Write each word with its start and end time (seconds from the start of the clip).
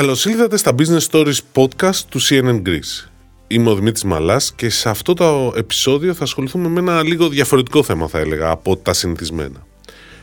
Καλώς 0.00 0.24
ήλθατε 0.24 0.56
στα 0.56 0.74
Business 0.78 1.06
Stories 1.10 1.38
podcast 1.54 1.96
του 2.08 2.20
CNN 2.22 2.62
Greece. 2.66 3.08
Είμαι 3.46 3.70
ο 3.70 3.74
Δημήτρης 3.74 4.04
Μαλάς 4.04 4.52
και 4.52 4.68
σε 4.68 4.88
αυτό 4.88 5.14
το 5.14 5.52
επεισόδιο 5.56 6.14
θα 6.14 6.24
ασχοληθούμε 6.24 6.68
με 6.68 6.78
ένα 6.78 7.02
λίγο 7.02 7.28
διαφορετικό 7.28 7.82
θέμα, 7.82 8.08
θα 8.08 8.18
έλεγα, 8.18 8.50
από 8.50 8.76
τα 8.76 8.92
συνηθισμένα. 8.92 9.66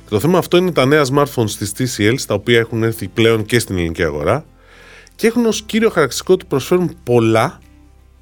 Και 0.04 0.10
το 0.10 0.20
θέμα 0.20 0.38
αυτό 0.38 0.58
είναι 0.58 0.72
τα 0.72 0.86
νέα 0.86 1.06
smartphones 1.14 1.50
της 1.50 1.72
TCL, 1.78 2.16
τα 2.28 2.34
οποία 2.34 2.60
έχουν 2.60 2.84
έρθει 2.84 3.08
πλέον 3.08 3.46
και 3.46 3.60
στην 3.60 3.78
ελληνική 3.78 4.04
αγορά 4.04 4.46
και 5.16 5.28
έχουν 5.28 5.46
ως 5.46 5.62
κύριο 5.62 5.90
χαρακτηριστικό 5.90 6.34
ότι 6.34 6.46
προσφέρουν 6.46 6.98
πολλά 7.04 7.60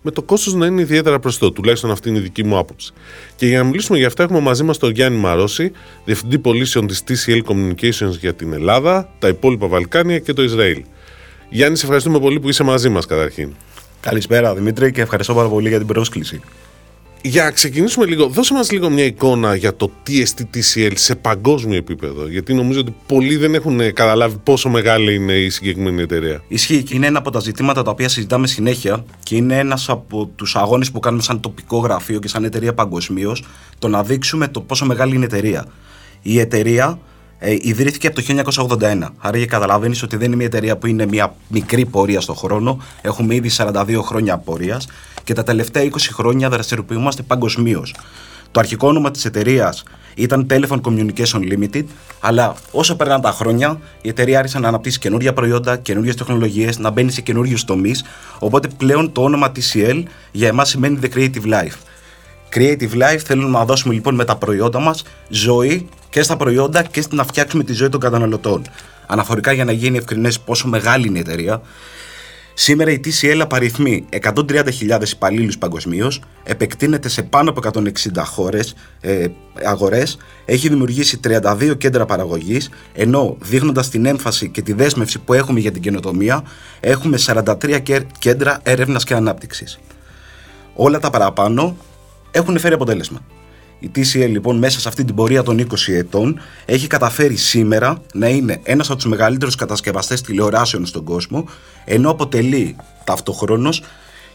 με 0.01 0.11
το 0.11 0.21
κόστος 0.21 0.53
να 0.53 0.65
είναι 0.65 0.81
ιδιαίτερα 0.81 1.19
προσιτό. 1.19 1.51
Τουλάχιστον 1.51 1.91
αυτή 1.91 2.09
είναι 2.09 2.17
η 2.17 2.21
δική 2.21 2.43
μου 2.43 2.57
άποψη. 2.57 2.93
Και 3.35 3.47
για 3.47 3.57
να 3.57 3.63
μιλήσουμε 3.63 3.97
για 3.97 4.07
αυτά, 4.07 4.23
έχουμε 4.23 4.39
μαζί 4.39 4.63
μας 4.63 4.77
τον 4.77 4.91
Γιάννη 4.91 5.19
Μαρόση, 5.19 5.71
Διευθυντή 6.05 6.39
Πωλήσεων 6.39 6.87
της 6.87 7.03
TCL 7.07 7.41
Communications 7.45 8.17
για 8.19 8.33
την 8.33 8.53
Ελλάδα, 8.53 9.09
τα 9.19 9.27
υπόλοιπα 9.27 9.67
Βαλκάνια 9.67 10.19
και 10.19 10.33
το 10.33 10.43
Ισραήλ. 10.43 10.83
Γιάννη, 11.49 11.77
σε 11.77 11.83
ευχαριστούμε 11.83 12.19
πολύ 12.19 12.39
που 12.39 12.49
είσαι 12.49 12.63
μαζί 12.63 12.89
μας 12.89 13.05
καταρχήν. 13.05 13.53
Καλησπέρα 13.99 14.55
Δημήτρη 14.55 14.91
και 14.91 15.01
ευχαριστώ 15.01 15.33
πάρα 15.33 15.47
πολύ 15.47 15.69
για 15.69 15.77
την 15.77 15.87
πρόσκληση. 15.87 16.41
Για 17.21 17.43
να 17.43 17.51
ξεκινήσουμε 17.51 18.05
λίγο, 18.05 18.27
δώσε 18.27 18.53
μας 18.53 18.71
λίγο 18.71 18.89
μια 18.89 19.05
εικόνα 19.05 19.55
για 19.55 19.75
το 19.75 19.91
TST-TCL 20.07 20.91
σε 20.93 21.15
παγκόσμιο 21.15 21.77
επίπεδο. 21.77 22.27
Γιατί 22.27 22.53
νομίζω 22.53 22.79
ότι 22.79 22.95
πολλοί 23.07 23.35
δεν 23.35 23.55
έχουν 23.55 23.93
καταλάβει 23.93 24.37
πόσο 24.43 24.69
μεγάλη 24.69 25.15
είναι 25.15 25.33
η 25.33 25.49
συγκεκριμένη 25.49 26.01
εταιρεία. 26.01 26.43
Ισχύει 26.47 26.83
και 26.83 26.95
είναι 26.95 27.07
ένα 27.07 27.19
από 27.19 27.31
τα 27.31 27.39
ζητήματα 27.39 27.83
τα 27.83 27.91
οποία 27.91 28.09
συζητάμε 28.09 28.47
συνέχεια 28.47 29.05
και 29.23 29.35
είναι 29.35 29.57
ένας 29.57 29.89
από 29.89 30.29
τους 30.35 30.55
αγώνες 30.55 30.91
που 30.91 30.99
κάνουμε 30.99 31.23
σαν 31.23 31.39
τοπικό 31.39 31.77
γραφείο 31.77 32.19
και 32.19 32.27
σαν 32.27 32.43
εταιρεία 32.43 32.73
παγκοσμίως 32.73 33.43
το 33.79 33.87
να 33.87 34.03
δείξουμε 34.03 34.47
το 34.47 34.61
πόσο 34.61 34.85
μεγάλη 34.85 35.15
είναι 35.15 35.23
η 35.23 35.27
εταιρεία. 35.31 35.65
Η 36.21 36.39
εταιρεία 36.39 36.99
ε, 37.39 37.55
ιδρύθηκε 37.61 38.07
από 38.07 38.21
το 38.21 38.23
1981. 38.79 39.07
Άρα 39.17 39.37
για 39.37 39.45
καταλαβαίνεις 39.45 40.03
ότι 40.03 40.17
δεν 40.17 40.27
είναι 40.27 40.35
μια 40.35 40.45
εταιρεία 40.45 40.77
που 40.77 40.87
είναι 40.87 41.05
μια 41.05 41.35
μικρή 41.47 41.85
πορεία 41.85 42.21
στον 42.21 42.35
χρόνο. 42.35 42.81
Έχουμε 43.01 43.35
ήδη 43.35 43.49
42 43.57 43.99
χρόνια 44.01 44.37
πορείας 44.37 44.87
και 45.23 45.33
τα 45.33 45.43
τελευταία 45.43 45.83
20 45.83 45.89
χρόνια 46.11 46.49
δραστηριοποιούμαστε 46.49 47.21
παγκοσμίως. 47.21 47.95
Το 48.51 48.59
αρχικό 48.59 48.87
όνομα 48.87 49.11
της 49.11 49.25
εταιρείας 49.25 49.83
ήταν 50.15 50.47
Telephone 50.49 50.81
Communication 50.81 51.39
Limited, 51.51 51.83
αλλά 52.19 52.55
όσο 52.71 52.95
περνάνε 52.95 53.21
τα 53.21 53.31
χρόνια, 53.31 53.79
η 54.01 54.09
εταιρεία 54.09 54.39
άρχισε 54.39 54.59
να 54.59 54.67
αναπτύσσει 54.67 54.99
καινούργια 54.99 55.33
προϊόντα, 55.33 55.77
καινούργιες 55.77 56.15
τεχνολογίες, 56.15 56.79
να 56.79 56.89
μπαίνει 56.89 57.11
σε 57.11 57.21
καινούριους 57.21 57.65
τομείς. 57.65 58.03
Οπότε 58.39 58.67
πλέον 58.77 59.11
το 59.11 59.23
όνομα 59.23 59.51
TCL 59.55 60.03
για 60.31 60.47
εμάς 60.47 60.69
σημαίνει 60.69 60.99
The 61.01 61.17
Creative 61.17 61.45
Life. 61.45 61.77
Creative 62.55 62.93
Life 62.93 63.19
θέλουμε 63.25 63.57
να 63.57 63.65
δώσουμε 63.65 63.93
λοιπόν 63.93 64.15
με 64.15 64.25
τα 64.25 64.35
προϊόντα 64.35 64.79
μας 64.79 65.03
ζωή 65.29 65.89
και 66.09 66.21
στα 66.21 66.37
προϊόντα 66.37 66.83
και 66.83 67.03
να 67.09 67.23
φτιάξουμε 67.23 67.63
τη 67.63 67.73
ζωή 67.73 67.89
των 67.89 67.99
καταναλωτών. 67.99 68.61
Αναφορικά 69.07 69.51
για 69.51 69.65
να 69.65 69.71
γίνει 69.71 69.97
ευκρινές 69.97 70.39
πόσο 70.39 70.67
μεγάλη 70.67 71.07
είναι 71.07 71.17
η 71.17 71.21
εταιρεία, 71.21 71.61
Σήμερα 72.57 72.91
η 72.91 72.99
TCL 73.03 73.39
απαριθμεί 73.41 74.05
130.000 74.21 75.01
υπαλλήλους 75.11 75.57
παγκοσμίως, 75.57 76.21
επεκτείνεται 76.43 77.09
σε 77.09 77.23
πάνω 77.23 77.49
από 77.49 77.59
160 77.59 78.25
χώρες, 78.25 78.75
ε, 79.01 79.25
αγορές, 79.65 80.17
έχει 80.45 80.69
δημιουργήσει 80.69 81.17
32 81.17 81.75
κέντρα 81.77 82.05
παραγωγής, 82.05 82.69
ενώ 82.93 83.37
δείχνοντας 83.41 83.89
την 83.89 84.05
έμφαση 84.05 84.49
και 84.49 84.61
τη 84.61 84.73
δέσμευση 84.73 85.19
που 85.19 85.33
έχουμε 85.33 85.59
για 85.59 85.71
την 85.71 85.81
καινοτομία, 85.81 86.43
έχουμε 86.79 87.17
43 87.17 87.81
κέντρα 88.19 88.59
έρευνας 88.63 89.03
και 89.03 89.13
ανάπτυξης. 89.13 89.79
Όλα 90.73 90.99
τα 90.99 91.09
παραπάνω 91.09 91.77
έχουν 92.35 92.59
φέρει 92.59 92.73
αποτέλεσμα. 92.73 93.19
Η 93.79 93.91
TCL 93.95 94.29
λοιπόν 94.29 94.57
μέσα 94.57 94.79
σε 94.79 94.87
αυτή 94.87 95.03
την 95.03 95.15
πορεία 95.15 95.43
των 95.43 95.67
20 95.67 95.75
ετών 95.87 96.39
έχει 96.65 96.87
καταφέρει 96.87 97.35
σήμερα 97.35 98.01
να 98.13 98.27
είναι 98.27 98.59
ένας 98.63 98.87
από 98.87 98.95
τους 98.95 99.05
μεγαλύτερους 99.05 99.55
κατασκευαστές 99.55 100.21
τηλεοράσεων 100.21 100.85
στον 100.85 101.03
κόσμο 101.03 101.45
ενώ 101.85 102.09
αποτελεί 102.09 102.75
ταυτοχρόνως 103.03 103.83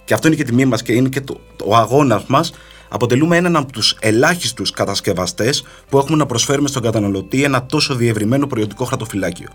και 0.05 0.15
αυτό 0.15 0.27
είναι 0.27 0.37
και 0.37 0.44
τιμή 0.44 0.65
μας 0.65 0.83
και 0.83 0.93
είναι 0.93 1.09
και 1.09 1.21
το, 1.21 1.41
το 1.56 1.75
αγώνας 1.77 2.25
μας 2.27 2.53
αποτελούμε 2.88 3.37
έναν 3.37 3.56
από 3.56 3.72
τους 3.72 3.97
ελάχιστους 4.00 4.71
κατασκευαστές 4.71 5.65
που 5.88 5.99
έχουμε 5.99 6.17
να 6.17 6.27
προσφέρουμε 6.27 6.69
στον 6.69 6.82
καταναλωτή 6.82 7.44
ένα 7.44 7.67
τόσο 7.67 7.94
διευρυμένο 7.94 8.47
προϊόντικό 8.47 8.84
χαρτοφυλάκιο. 8.84 9.49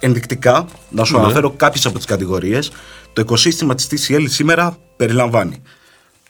Ενδεικτικά, 0.00 0.66
να 0.90 1.04
σου 1.04 1.16
ναι. 1.16 1.22
αναφέρω 1.22 1.50
κάποιες 1.50 1.86
από 1.86 1.96
τις 1.96 2.06
κατηγορίες, 2.06 2.70
το 3.12 3.20
οικοσύστημα 3.20 3.74
της 3.74 3.88
TCL 3.90 4.24
σήμερα 4.28 4.76
περιλαμβάνει 4.96 5.62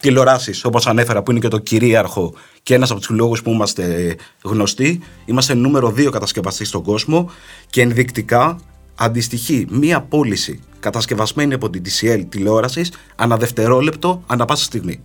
τηλεοράσεις, 0.00 0.64
όπως 0.64 0.86
ανέφερα, 0.86 1.22
που 1.22 1.30
είναι 1.30 1.40
και 1.40 1.48
το 1.48 1.58
κυρίαρχο 1.58 2.34
και 2.62 2.74
ένας 2.74 2.90
από 2.90 3.00
τους 3.00 3.08
λόγους 3.08 3.42
που 3.42 3.50
είμαστε 3.50 4.16
γνωστοί. 4.42 5.00
Είμαστε 5.24 5.54
νούμερο 5.54 5.88
2 5.96 6.10
κατασκευαστής 6.10 6.68
στον 6.68 6.82
κόσμο 6.82 7.30
και 7.70 7.80
ενδεικτικά 7.80 8.58
αντιστοιχεί 8.94 9.66
μία 9.70 10.00
πώληση 10.00 10.60
κατασκευασμένη 10.80 11.54
από 11.54 11.70
την 11.70 11.82
TCL 11.84 12.24
τηλεόρασης 12.28 12.92
ανά 13.16 13.36
δευτερόλεπτο, 13.36 14.22
ανά 14.26 14.44
πάσα 14.44 14.64
στιγμή. 14.64 15.00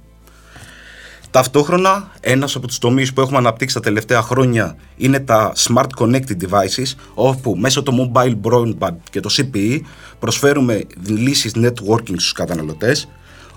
Ταυτόχρονα, 1.31 2.11
ένας 2.19 2.55
από 2.55 2.67
τους 2.67 2.77
τομείς 2.77 3.13
που 3.13 3.21
έχουμε 3.21 3.37
αναπτύξει 3.37 3.75
τα 3.75 3.81
τελευταία 3.81 4.21
χρόνια 4.21 4.75
είναι 4.95 5.19
τα 5.19 5.53
Smart 5.55 5.87
Connected 5.97 6.37
Devices, 6.49 6.93
όπου 7.13 7.55
μέσω 7.57 7.83
το 7.83 8.11
Mobile 8.13 8.35
Broadband 8.41 8.95
και 9.09 9.19
το 9.19 9.29
CPE 9.37 9.79
προσφέρουμε 10.19 10.85
λύσεις 11.07 11.53
networking 11.55 12.15
στους 12.15 12.31
καταναλωτές, 12.31 13.07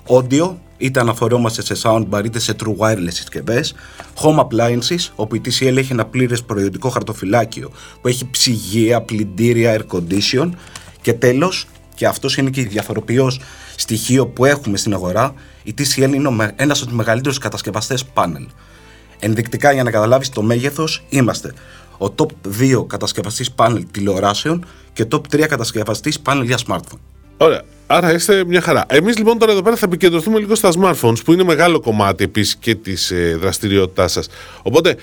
audio, 0.08 0.54
είτε 0.76 1.00
αναφορόμαστε 1.00 1.62
σε 1.62 1.74
soundbar 1.82 2.22
είτε 2.24 2.38
σε 2.38 2.54
true 2.60 2.76
wireless 2.76 3.12
συσκευές, 3.12 3.74
home 4.22 4.38
appliances, 4.38 5.08
όπου 5.14 5.34
η 5.34 5.40
TCL 5.44 5.76
έχει 5.76 5.92
ένα 5.92 6.06
πλήρες 6.06 6.42
προϊόντικό 6.42 6.88
χαρτοφυλάκιο 6.88 7.70
που 8.00 8.08
έχει 8.08 8.30
ψυγεία, 8.30 9.02
πλυντήρια, 9.02 9.76
air 9.78 9.96
condition 9.96 10.50
και 11.00 11.12
τέλος, 11.12 11.66
και 11.94 12.06
αυτός 12.06 12.36
είναι 12.36 12.50
και 12.50 12.60
η 12.60 12.64
διαφοροποιός 12.64 13.40
στοιχείο 13.76 14.26
που 14.26 14.44
έχουμε 14.44 14.76
στην 14.76 14.94
αγορά, 14.94 15.34
η 15.62 15.74
TCL 15.78 16.14
είναι 16.14 16.52
ένας 16.56 16.78
από 16.78 16.88
τους 16.88 16.96
μεγαλύτερους 16.96 17.38
κατασκευαστές 17.38 18.04
πάνελ. 18.04 18.46
Ενδεικτικά 19.18 19.72
για 19.72 19.82
να 19.82 19.90
καταλάβεις 19.90 20.28
το 20.28 20.42
μέγεθος, 20.42 21.04
είμαστε 21.08 21.54
ο 21.98 22.14
top 22.16 22.26
2 22.60 22.86
κατασκευαστής 22.86 23.52
πάνελ 23.52 23.86
τηλεοράσεων 23.90 24.64
και 24.92 25.06
top 25.10 25.20
3 25.30 25.46
κατασκευαστής 25.48 26.20
πάνελ 26.20 26.44
για 26.44 26.58
smartphone. 26.66 26.98
Ωραία. 27.38 27.62
Άρα 27.90 28.12
είστε 28.12 28.44
μια 28.44 28.60
χαρά. 28.60 28.84
Εμείς 28.88 29.18
λοιπόν 29.18 29.38
τώρα 29.38 29.52
εδώ 29.52 29.62
πέρα 29.62 29.76
θα 29.76 29.86
επικεντρωθούμε 29.86 30.38
λίγο 30.38 30.54
στα 30.54 30.70
smartphones, 30.80 31.24
που 31.24 31.32
είναι 31.32 31.42
μεγάλο 31.42 31.80
κομμάτι 31.80 32.24
επίσης 32.24 32.56
και 32.56 32.74
της 32.74 33.10
ε, 33.10 33.36
δραστηριότητάς 33.40 34.12
σας. 34.12 34.28
Οπότε, 34.62 34.96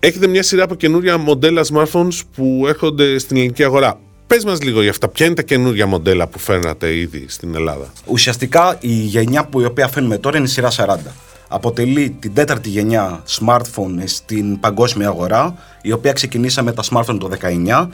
έχετε 0.00 0.26
μια 0.26 0.42
σειρά 0.42 0.64
από 0.64 0.74
καινούρια 0.74 1.18
μοντέλα 1.18 1.64
smartphones 1.72 2.20
που 2.34 2.64
έρχονται 2.68 3.18
στην 3.18 3.36
ελληνική 3.36 3.64
αγορά. 3.64 3.98
Πες 4.26 4.44
μας 4.44 4.62
λίγο 4.62 4.80
για 4.80 4.90
αυτά. 4.90 5.08
Ποια 5.08 5.26
είναι 5.26 5.34
τα 5.34 5.42
καινούργια 5.42 5.86
μοντέλα 5.86 6.26
που 6.26 6.38
φέρνατε 6.38 6.96
ήδη 6.96 7.24
στην 7.28 7.54
Ελλάδα; 7.54 7.92
Ουσιαστικά 8.06 8.76
η 8.80 8.92
γενιά 8.92 9.44
που 9.44 9.60
η 9.60 9.64
οποία 9.64 9.88
φέρνουμε 9.88 10.18
τώρα 10.18 10.36
είναι 10.36 10.46
η 10.46 10.50
σειρά 10.50 10.70
40. 10.76 10.96
Αποτελεί 11.48 12.16
την 12.18 12.34
τέταρτη 12.34 12.68
γενιά 12.68 13.22
smartphone 13.28 14.02
στην 14.04 14.60
παγκόσμια 14.60 15.08
αγορά, 15.08 15.54
η 15.82 15.92
οποία 15.92 16.12
ξεκινήσαμε 16.12 16.72
τα 16.72 16.82
smartphone 16.90 17.18
το 17.20 17.30
19 17.40 17.88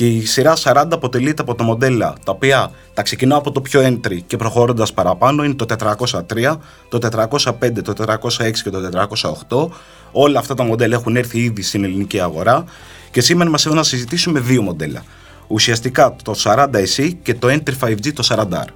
και 0.00 0.06
η 0.06 0.26
σειρά 0.26 0.56
40 0.62 0.86
αποτελείται 0.90 1.42
από 1.42 1.54
τα 1.54 1.64
μοντέλα 1.64 2.14
τα 2.24 2.32
οποία 2.32 2.70
τα 2.94 3.02
ξεκινάω 3.02 3.38
από 3.38 3.50
το 3.50 3.60
πιο 3.60 3.80
entry 3.86 4.18
και 4.26 4.36
προχωρώντας 4.36 4.92
παραπάνω 4.92 5.44
είναι 5.44 5.54
το 5.54 5.66
403, 5.98 6.56
το 6.88 6.98
405, 7.38 7.82
το 7.84 7.94
406 8.38 8.50
και 8.62 8.70
το 8.70 9.08
408. 9.48 9.68
Όλα 10.12 10.38
αυτά 10.38 10.54
τα 10.54 10.62
μοντέλα 10.62 10.96
έχουν 10.96 11.16
έρθει 11.16 11.38
ήδη 11.38 11.62
στην 11.62 11.84
ελληνική 11.84 12.20
αγορά 12.20 12.64
και 13.10 13.20
σήμερα 13.20 13.50
μας 13.50 13.64
να 13.64 13.82
συζητήσουμε 13.82 14.40
δύο 14.40 14.62
μοντέλα. 14.62 15.04
Ουσιαστικά 15.46 16.16
το 16.24 16.34
40SE 16.44 17.12
και 17.22 17.34
το 17.34 17.48
Entry 17.48 17.88
5G 17.88 18.12
το 18.12 18.26
40R. 18.28 18.72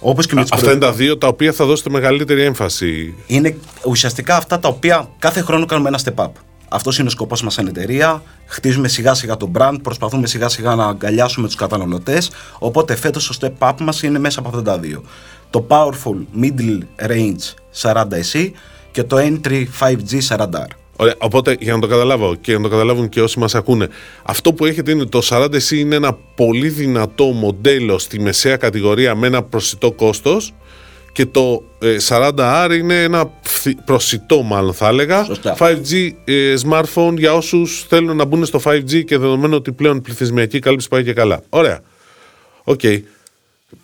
Όπως 0.00 0.26
και 0.26 0.34
με 0.34 0.40
αυτά 0.50 0.70
είναι 0.70 0.80
τα 0.80 0.92
δύο 0.92 1.18
τα 1.18 1.26
οποία 1.26 1.52
θα 1.52 1.64
δώσετε 1.64 1.90
μεγαλύτερη 1.90 2.42
έμφαση. 2.42 3.14
Είναι 3.26 3.56
ουσιαστικά 3.84 4.36
αυτά 4.36 4.58
τα 4.58 4.68
οποία 4.68 5.08
κάθε 5.18 5.40
χρόνο 5.40 5.66
κάνουμε 5.66 5.88
ένα 5.88 6.00
step 6.04 6.24
up. 6.24 6.51
Αυτός 6.72 6.98
είναι 6.98 7.08
ο 7.08 7.10
σκοπός 7.10 7.42
μας 7.42 7.54
σαν 7.54 7.66
εταιρεία. 7.66 8.22
Χτίζουμε 8.46 8.88
σιγά 8.88 9.14
σιγά 9.14 9.36
το 9.36 9.50
brand, 9.58 9.76
προσπαθούμε 9.82 10.26
σιγά 10.26 10.48
σιγά 10.48 10.74
να 10.74 10.86
αγκαλιάσουμε 10.86 11.46
τους 11.46 11.56
καταναλωτές. 11.56 12.30
Οπότε 12.58 12.96
φέτος 12.96 13.26
το 13.26 13.36
step 13.40 13.68
up 13.68 13.74
μας 13.80 14.02
είναι 14.02 14.18
μέσα 14.18 14.38
από 14.38 14.48
αυτά 14.48 14.62
τα 14.62 14.78
δύο. 14.78 15.02
Το 15.50 15.66
Powerful 15.68 16.40
Middle 16.42 17.08
Range 17.10 17.54
40SE 17.82 18.50
και 18.90 19.02
το 19.02 19.16
Entry 19.16 19.64
5G 19.80 20.20
40R. 20.28 20.66
Ωραία, 20.96 21.14
οπότε 21.18 21.56
για 21.60 21.72
να 21.74 21.80
το 21.80 21.86
καταλάβω 21.86 22.34
και 22.34 22.56
να 22.56 22.62
το 22.62 22.68
καταλάβουν 22.68 23.08
και 23.08 23.22
όσοι 23.22 23.38
μας 23.38 23.54
ακούνε, 23.54 23.88
αυτό 24.22 24.52
που 24.52 24.66
έχετε 24.66 24.90
είναι 24.90 25.04
το 25.04 25.20
40C 25.24 25.70
είναι 25.70 25.94
ένα 25.94 26.12
πολύ 26.12 26.68
δυνατό 26.68 27.24
μοντέλο 27.24 27.98
στη 27.98 28.20
μεσαία 28.20 28.56
κατηγορία 28.56 29.14
με 29.14 29.26
ένα 29.26 29.42
προσιτό 29.42 29.92
κόστος 29.92 30.54
και 31.12 31.26
το 31.26 31.62
40R 32.08 32.66
ε, 32.70 32.74
είναι 32.74 33.02
ένα 33.02 33.30
προσιτό 33.84 34.42
μάλλον 34.42 34.74
θα 34.74 34.88
έλεγα 34.88 35.26
5G 35.58 36.10
ε, 36.24 36.54
smartphone 36.66 37.14
για 37.16 37.34
όσους 37.34 37.84
θέλουν 37.88 38.16
να 38.16 38.24
μπουν 38.24 38.44
στο 38.44 38.60
5G 38.64 39.04
και 39.04 39.18
δεδομένου 39.18 39.54
ότι 39.54 39.72
πλέον 39.72 39.96
η 39.96 40.00
πληθυσμιακή 40.00 40.58
κάλυψη 40.58 40.88
πάει 40.88 41.04
και 41.04 41.12
καλά. 41.12 41.42
Ωραία. 41.48 41.80
OK. 42.64 42.80
Okay. 42.82 43.00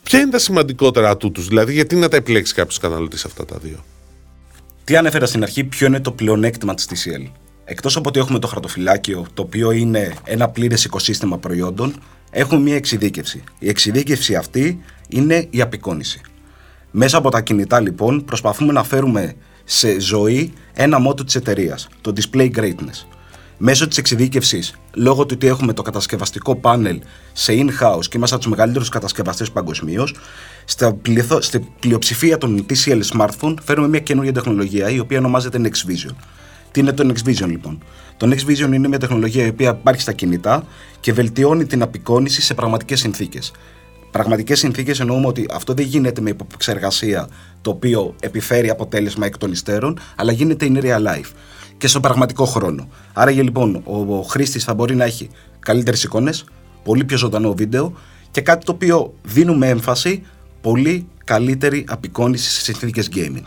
Ποια 0.03 0.21
είναι 0.21 0.31
τα 0.31 0.39
σημαντικότερα 0.39 1.17
ατού 1.17 1.31
τους, 1.31 1.49
δηλαδή 1.49 1.73
γιατί 1.73 1.97
να 1.97 2.09
τα 2.09 2.17
επιλέξει 2.17 2.55
κάποιος 2.55 2.79
καταναλωτής 2.79 3.25
αυτά 3.25 3.45
τα 3.45 3.57
δύο; 3.57 3.85
Τι 4.85 4.97
ανέφερα 4.97 5.27
στην 5.27 5.43
αρχή, 5.43 5.65
ποιο 5.65 5.87
είναι 5.87 6.01
το 6.01 6.13
πλεονέκτημα 6.13 6.75
της 6.75 6.89
TCL. 6.91 7.31
Εκτός 7.65 7.97
από 7.97 8.09
ότι 8.09 8.19
έχουμε 8.19 8.39
το 8.39 8.47
χαρτοφυλάκιο, 8.47 9.27
το 9.35 9.43
οποίο 9.43 9.71
είναι 9.71 10.15
ένα 10.25 10.49
πλήρες 10.49 10.85
οικοσύστημα 10.85 11.39
προϊόντων, 11.39 12.03
έχουμε 12.31 12.61
μια 12.61 12.77
εξειδίκευση. 12.77 13.45
Η 13.59 13.69
εξειδίκευση 13.69 14.35
αυτή 14.35 14.83
είναι 15.09 15.47
η 15.51 15.61
απεικόνηση. 15.61 16.21
Μέσα 16.91 17.17
από 17.17 17.31
τα 17.31 17.41
κινητά 17.41 17.81
λοιπόν 17.81 18.25
προσπαθούμε 18.25 18.73
να 18.73 18.83
φέρουμε 18.83 19.35
σε 19.65 20.01
ζωή 20.01 20.53
ένα 20.73 20.99
μότο 20.99 21.25
της 21.25 21.35
εταιρείας, 21.35 21.89
το 22.01 22.13
display 22.17 22.51
greatness. 22.57 23.07
Μέσω 23.59 23.89
της 23.89 23.99
εξειδίκευσης, 23.99 24.75
λόγω 24.95 25.27
του 25.27 25.35
ότι 25.35 25.47
έχουμε 25.47 25.73
το 25.73 25.83
κατασκευαστικό 25.83 26.57
πάνελ 26.57 27.01
σε 27.33 27.53
in-house 27.53 28.05
και 28.09 28.17
είμαστε 28.17 28.35
από 28.35 28.45
τους 28.45 28.53
μεγαλύτερους 28.53 28.89
κατασκευαστές 28.89 29.51
παγκοσμίως, 29.51 30.15
στη 31.41 31.69
πλειοψηφία 31.81 32.39
των 32.39 32.67
TCL 32.69 33.01
smartphone 33.17 33.55
φέρουμε 33.63 33.89
μια 33.89 34.01
καινούργια 34.01 34.33
τεχνολογία 34.33 34.91
η 34.91 34.99
οποία 34.99 35.19
ονομάζεται 35.19 35.61
Next 35.63 35.91
Vision. 35.91 36.15
Τι 36.71 36.81
είναι 36.81 36.93
το 36.93 37.13
Next 37.13 37.29
Vision 37.29 37.47
λοιπόν; 37.47 37.83
Το 38.17 38.29
Next 38.31 38.51
Vision 38.51 38.73
είναι 38.73 38.89
μια 38.89 38.99
τεχνολογία 38.99 39.45
η 39.45 39.49
οποία 39.49 39.71
υπάρχει 39.71 40.01
στα 40.01 40.13
κινητά 40.13 40.65
και 41.01 41.13
βελτιώνει 41.13 41.67
την 41.67 41.83
απεικόνηση 41.83 42.43
σε 42.43 42.55
πραγματικές 42.55 43.01
συνθήκες. 43.01 43.53
Πραγματικές 44.11 44.59
συνθήκες 44.59 45.01
εννοούμε 45.01 45.27
ότι 45.27 45.47
αυτό 45.53 45.75
δεν 45.75 45.87
γίνεται 45.87 46.21
με 46.21 46.31
υποπεξεργασία 46.31 47.29
το 47.61 47.71
οποίο 47.71 48.15
επιφέρει 48.21 48.71
αποτέλεσμα 48.71 49.27
εκ 49.27 49.39
των 49.39 49.53
υστέρων, 49.53 49.99
αλλά 50.17 50.33
γίνεται 50.33 50.67
in 50.71 50.83
real 50.83 51.07
life 51.07 51.31
και 51.79 51.87
στον 51.87 52.03
πραγματικό 52.03 52.45
χρόνο. 52.45 52.89
Άρα 53.13 53.31
λοιπόν 53.31 53.83
ο, 53.85 54.17
ο 54.17 54.23
χρήστης 54.23 54.65
θα 54.65 54.75
μπορεί 54.75 54.95
να 54.95 55.05
έχει 55.05 55.29
καλύτερες 55.59 56.03
εικόνες, 56.03 56.45
πολύ 56.85 57.05
πιο 57.05 57.17
ζωντανό 57.17 57.55
βίντεο 57.55 57.93
και 58.31 58.41
κάτι 58.41 58.65
το 58.65 58.73
οποίο 58.73 59.15
δίνουμε 59.23 59.69
έμφαση, 59.69 60.23
πολύ 60.61 61.09
καλύτερη 61.25 61.85
απεικόνηση 61.89 62.51
σε 62.51 62.61
συνθήκες 62.61 63.09
gaming. 63.15 63.47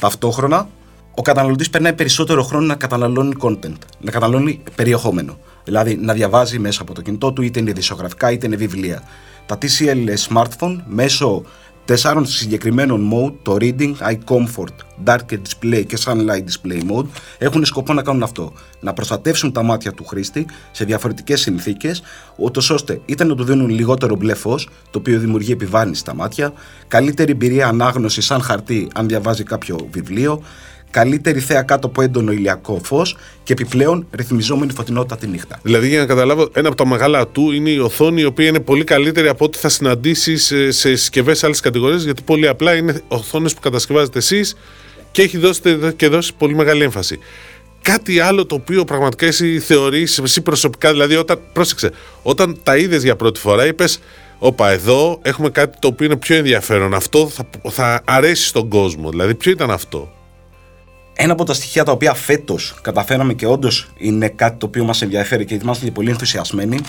Ταυτόχρονα, 0.00 0.68
ο 1.14 1.22
καταναλωτής 1.22 1.70
περνάει 1.70 1.92
περισσότερο 1.92 2.42
χρόνο 2.42 2.66
να 2.66 2.74
καταναλώνει 2.74 3.34
content, 3.40 3.76
να 4.00 4.10
καταναλώνει 4.10 4.62
περιεχόμενο. 4.74 5.38
Δηλαδή 5.64 5.96
να 5.96 6.12
διαβάζει 6.12 6.58
μέσα 6.58 6.82
από 6.82 6.94
το 6.94 7.02
κινητό 7.02 7.32
του, 7.32 7.42
είτε 7.42 7.60
είναι 7.60 7.72
δισογραφικά 7.72 8.30
είτε 8.30 8.46
είναι 8.46 8.56
βιβλία. 8.56 9.02
Τα 9.46 9.58
TCL 9.60 10.08
smartphone 10.28 10.76
μέσω 10.86 11.44
τεσσάρων 11.84 12.26
συγκεκριμένων 12.26 13.10
mode, 13.12 13.34
το 13.42 13.56
Reading, 13.60 13.94
Eye 13.98 14.18
Comfort, 14.24 14.74
Darker 15.04 15.38
Display 15.38 15.84
και 15.86 15.98
Sunlight 16.04 16.44
Display 16.44 16.80
Mode, 16.90 17.06
έχουν 17.38 17.64
σκοπό 17.64 17.92
να 17.92 18.02
κάνουν 18.02 18.22
αυτό. 18.22 18.52
Να 18.80 18.92
προστατεύσουν 18.92 19.52
τα 19.52 19.62
μάτια 19.62 19.92
του 19.92 20.04
χρήστη 20.04 20.46
σε 20.70 20.84
διαφορετικές 20.84 21.40
συνθήκες, 21.40 22.02
ούτως 22.36 22.70
ώστε 22.70 23.00
είτε 23.04 23.24
να 23.24 23.34
του 23.34 23.44
δίνουν 23.44 23.68
λιγότερο 23.68 24.16
μπλε 24.16 24.34
φως, 24.34 24.68
το 24.90 24.98
οποίο 24.98 25.18
δημιουργεί 25.18 25.52
επιβάρυνση 25.52 26.00
στα 26.00 26.14
μάτια, 26.14 26.52
καλύτερη 26.88 27.32
εμπειρία 27.32 27.66
ανάγνωση 27.68 28.20
σαν 28.20 28.42
χαρτί 28.42 28.88
αν 28.94 29.08
διαβάζει 29.08 29.42
κάποιο 29.42 29.88
βιβλίο, 29.90 30.42
καλύτερη 30.94 31.40
θέα 31.40 31.62
κάτω 31.62 31.86
από 31.86 32.02
έντονο 32.02 32.32
ηλιακό 32.32 32.80
φως 32.84 33.16
και 33.42 33.52
επιπλέον 33.52 34.06
ρυθμιζόμενη 34.10 34.72
φωτεινότητα 34.72 35.16
τη 35.16 35.26
νύχτα. 35.26 35.58
Δηλαδή, 35.62 35.88
για 35.88 35.98
να 35.98 36.06
καταλάβω, 36.06 36.48
ένα 36.52 36.68
από 36.68 36.76
τα 36.76 36.86
μεγάλα 36.86 37.26
του 37.26 37.52
είναι 37.52 37.70
η 37.70 37.78
οθόνη, 37.78 38.20
η 38.20 38.24
οποία 38.24 38.46
είναι 38.46 38.60
πολύ 38.60 38.84
καλύτερη 38.84 39.28
από 39.28 39.44
ό,τι 39.44 39.58
θα 39.58 39.68
συναντήσει 39.68 40.36
σε, 40.36 40.70
σε 40.70 40.96
συσκευές 40.96 41.44
άλλες 41.44 41.60
κατηγορίες, 41.60 42.04
γιατί 42.04 42.22
πολύ 42.22 42.48
απλά 42.48 42.74
είναι 42.74 43.00
οθόνες 43.08 43.54
που 43.54 43.60
κατασκευάζετε 43.60 44.18
εσείς 44.18 44.56
και 45.10 45.22
έχει 45.22 45.38
δώσει 45.38 45.60
και 45.96 46.08
δώσει 46.08 46.34
πολύ 46.38 46.54
μεγάλη 46.54 46.82
έμφαση. 46.82 47.18
Κάτι 47.82 48.20
άλλο 48.20 48.46
το 48.46 48.54
οποίο 48.54 48.84
πραγματικά 48.84 49.26
εσύ 49.26 49.58
θεωρείς, 49.58 50.18
εσύ 50.18 50.40
προσωπικά, 50.40 50.90
δηλαδή 50.90 51.16
όταν, 51.16 51.38
πρόσεξε, 51.52 51.90
όταν 52.22 52.58
τα 52.62 52.76
είδες 52.76 53.02
για 53.02 53.16
πρώτη 53.16 53.40
φορά, 53.40 53.66
είπες, 53.66 53.98
Όπα, 54.38 54.70
εδώ 54.70 55.18
έχουμε 55.22 55.50
κάτι 55.50 55.78
το 55.78 55.88
οποίο 55.88 56.06
είναι 56.06 56.16
πιο 56.16 56.36
ενδιαφέρον. 56.36 56.94
Αυτό 56.94 57.28
θα, 57.28 57.46
θα 57.70 58.02
αρέσει 58.04 58.46
στον 58.46 58.68
κόσμο. 58.68 59.10
Δηλαδή, 59.10 59.34
ποιο 59.34 59.50
ήταν 59.50 59.70
αυτό; 59.70 60.13
Ένα 61.16 61.32
από 61.32 61.44
τα 61.44 61.54
στοιχεία 61.54 61.84
τα 61.84 61.92
οποία 61.92 62.14
φέτος 62.14 62.74
καταφέραμε 62.82 63.34
και 63.34 63.46
όντως 63.46 63.88
είναι 63.96 64.28
κάτι 64.28 64.58
το 64.58 64.66
οποίο 64.66 64.84
μας 64.84 65.02
ενδιαφέρει 65.02 65.44
και 65.44 65.54
είμαστε 65.54 65.90
πολύ 65.90 66.10
ενθουσιασμένοι 66.10 66.80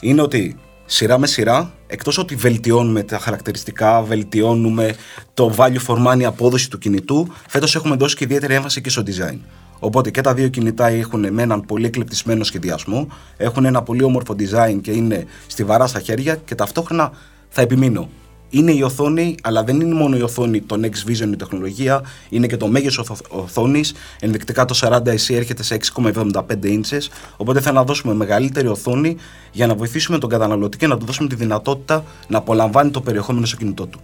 είναι 0.00 0.22
ότι 0.22 0.56
σειρά 0.84 1.18
με 1.18 1.26
σειρά, 1.26 1.72
εκτός 1.86 2.18
ότι 2.18 2.34
βελτιώνουμε 2.34 3.02
τα 3.02 3.18
χαρακτηριστικά, 3.18 4.02
βελτιώνουμε 4.02 4.94
το 5.34 5.54
value 5.56 5.86
for 5.86 6.06
money 6.06 6.22
απόδοση 6.22 6.70
του 6.70 6.78
κινητού, 6.78 7.32
φέτος 7.48 7.74
έχουμε 7.74 7.96
δώσει 7.96 8.16
και 8.16 8.24
ιδιαίτερη 8.24 8.54
έμφαση 8.54 8.80
και 8.80 8.90
στο 8.90 9.02
design. 9.06 9.38
Οπότε 9.78 10.10
και 10.10 10.20
τα 10.20 10.34
δύο 10.34 10.48
κινητά 10.48 10.86
έχουν 10.86 11.32
με 11.32 11.42
έναν 11.42 11.66
πολύ 11.66 11.86
εκλεπτισμένο 11.86 12.44
σχεδιασμό, 12.44 13.08
έχουν 13.36 13.64
ένα 13.64 13.82
πολύ 13.82 14.02
όμορφο 14.02 14.34
design 14.38 14.78
και 14.82 14.90
είναι 14.90 15.24
στιβαρά 15.46 15.86
στα 15.86 16.00
χέρια 16.00 16.36
και 16.36 16.54
ταυτόχρονα 16.54 17.12
θα 17.48 17.62
επιμείνω 17.62 18.08
είναι 18.50 18.72
η 18.72 18.82
οθόνη, 18.82 19.34
αλλά 19.42 19.64
δεν 19.64 19.80
είναι 19.80 19.94
μόνο 19.94 20.16
η 20.16 20.22
οθόνη 20.22 20.60
το 20.60 20.80
Next 20.82 21.10
Vision 21.10 21.32
η 21.32 21.36
τεχνολογία, 21.36 22.02
είναι 22.28 22.46
και 22.46 22.56
το 22.56 22.66
μέγεθος 22.66 23.10
οθόνης. 23.28 23.94
Ενδεικτικά 24.20 24.64
το 24.64 24.78
40 24.82 25.06
έρχεται 25.28 25.62
σε 25.62 25.78
6,75 25.94 26.42
inches. 26.62 27.06
Οπότε 27.36 27.60
θα 27.60 27.72
να 27.72 27.84
δώσουμε 27.84 28.14
μεγαλύτερη 28.14 28.66
οθόνη 28.66 29.16
για 29.52 29.66
να 29.66 29.74
βοηθήσουμε 29.74 30.18
τον 30.18 30.28
καταναλωτή 30.28 30.76
και 30.76 30.86
να 30.86 30.98
του 30.98 31.06
δώσουμε 31.06 31.28
τη 31.28 31.34
δυνατότητα 31.34 32.04
να 32.28 32.38
απολαμβάνει 32.38 32.90
το 32.90 33.00
περιεχόμενο 33.00 33.46
στο 33.46 33.56
κινητό 33.56 33.86
του. 33.86 34.00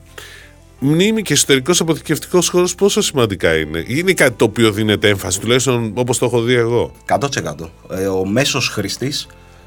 Μνήμη 0.78 1.22
και 1.22 1.32
εσωτερικός 1.32 1.80
αποθηκευτικός 1.80 2.48
χώρος 2.48 2.74
πόσο 2.74 3.00
σημαντικά 3.00 3.56
είναι; 3.56 3.84
Είναι 3.86 4.12
κάτι 4.12 4.36
το 4.36 4.44
οποίο 4.44 4.72
δίνεται 4.72 5.08
έμφαση, 5.08 5.40
τουλάχιστον 5.40 5.92
όπως 5.94 6.18
το 6.18 6.24
έχω 6.24 6.42
δει 6.42 6.54
εγώ; 6.54 6.92
100%. 7.06 7.70
Ε, 7.90 8.06
ο 8.06 8.26
μέσος 8.26 8.68
χρήστη 8.68 9.12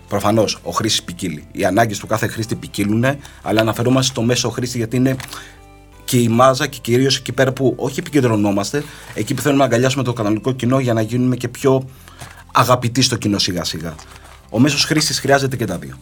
Προφανώς 0.10 0.60
ο 0.64 0.72
χρήστη 0.72 1.02
ποικίλει. 1.06 1.44
Οι 1.52 1.66
ανάγκες 1.66 1.98
του 1.98 2.08
κάθε 2.08 2.28
χρήστη 2.28 2.56
ποικίλουν, 2.56 3.06
αλλά 3.42 3.62
αναφερόμαστε 3.62 4.12
στο 4.12 4.22
μέσο 4.22 4.50
χρήστη 4.50 4.78
γιατί 4.78 4.96
είναι 4.96 5.16
και 6.06 6.18
η 6.18 6.28
μάζα 6.28 6.68
και 6.68 6.78
κυρίως 6.82 7.18
εκεί 7.18 7.32
πέρα 7.32 7.54
που 7.54 7.74
όχι 7.78 8.00
επικεντρωνόμαστε, 8.00 8.84
εκεί 9.14 9.34
που 9.34 9.42
θέλουμε 9.42 9.60
να 9.60 9.66
αγκαλιάσουμε 9.66 10.04
το 10.04 10.14
καταναλωτικό 10.14 10.52
κοινό 10.52 10.80
για 10.80 10.94
να 10.94 11.02
γίνουμε 11.02 11.36
και 11.36 11.48
πιο 11.48 11.90
αγαπητοί 12.54 13.02
στο 13.02 13.16
κοινό 13.16 13.38
σιγά 13.38 13.64
σιγά. 13.64 13.96
Ο 14.50 14.60
μέσος 14.60 14.84
χρήστης 14.84 15.20
χρειάζεται 15.20 15.56
και 15.56 15.66
τα 15.66 15.78
δύο. 15.78 15.98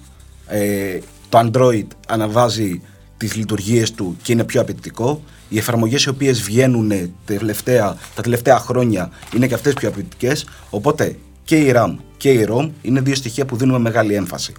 Ε, 0.47 0.99
το 1.29 1.39
Android 1.39 1.87
αναβάζει 2.07 2.81
τις 3.17 3.35
λειτουργίες 3.35 3.91
του 3.91 4.17
και 4.21 4.31
είναι 4.31 4.43
πιο 4.43 4.61
απαιτητικό. 4.61 5.23
Οι 5.49 5.57
εφαρμογές 5.57 6.03
οι 6.03 6.09
οποίες 6.09 6.41
βγαίνουν 6.41 7.13
τελευταία, 7.25 7.97
τα 8.15 8.21
τελευταία 8.21 8.59
χρόνια 8.59 9.09
είναι 9.35 9.47
και 9.47 9.53
αυτές 9.53 9.73
πιο 9.73 9.89
απαιτητικές. 9.89 10.47
Οπότε 10.69 11.17
και 11.47 11.55
η 11.55 11.73
RAM 11.75 11.95
και 12.17 12.29
η 12.29 12.47
ROM 12.49 12.69
είναι 12.81 13.01
δύο 13.01 13.15
στοιχεία 13.15 13.45
που 13.45 13.55
δίνουμε 13.55 13.79
μεγάλη 13.79 14.13
έμφαση. 14.13 14.53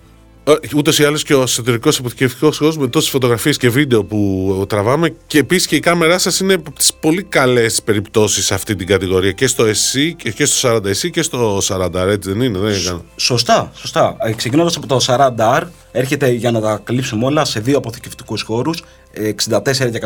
Ε, 0.44 0.54
Ούτως 0.76 0.98
ή 0.98 1.04
άλλως 1.04 1.22
και 1.22 1.34
ο 1.34 1.42
εσωτερικός 1.42 1.98
αποθηκευτικός 1.98 2.58
χώρο 2.58 2.74
με 2.78 2.88
τόσες 2.88 3.10
φωτογραφίες 3.10 3.56
και 3.56 3.68
βίντεο 3.68 4.04
που 4.04 4.64
τραβάμε. 4.68 5.14
Και 5.26 5.38
επίσης 5.38 5.66
και 5.66 5.76
η 5.76 5.80
κάμερά 5.80 6.18
σας 6.18 6.40
είναι 6.40 6.54
από 6.54 6.72
τις 6.72 6.94
πολύ 6.94 7.22
καλές 7.22 7.82
περιπτώσεις 7.82 8.44
σε 8.46 8.54
αυτή 8.54 8.76
την 8.76 8.86
κατηγορία. 8.86 9.32
Και 9.32 9.46
στο 9.46 9.64
SC 9.64 10.12
και 10.34 10.44
στο 10.44 10.76
40SC 10.76 11.10
και 11.10 11.22
στο 11.22 11.58
40R, 11.68 12.06
έτσι 12.08 12.32
δεν 12.32 12.40
είναι. 12.40 12.58
Δεν 12.58 13.02
σωστά, 13.16 13.70
σωστά. 13.74 14.16
Ε, 14.20 14.32
Ξεκινώντας 14.32 14.76
από 14.76 14.86
το 14.86 14.98
40R, 15.06 15.62
έρχεται 15.92 16.30
για 16.30 16.50
να 16.50 16.60
τα 16.60 16.80
καλύψουμε 16.84 17.24
όλα 17.24 17.44
σε 17.44 17.60
δύο 17.60 17.78
αποθηκευτικούς 17.78 18.42
χώρους, 18.42 18.84
64 19.12 19.90
και 19.90 19.98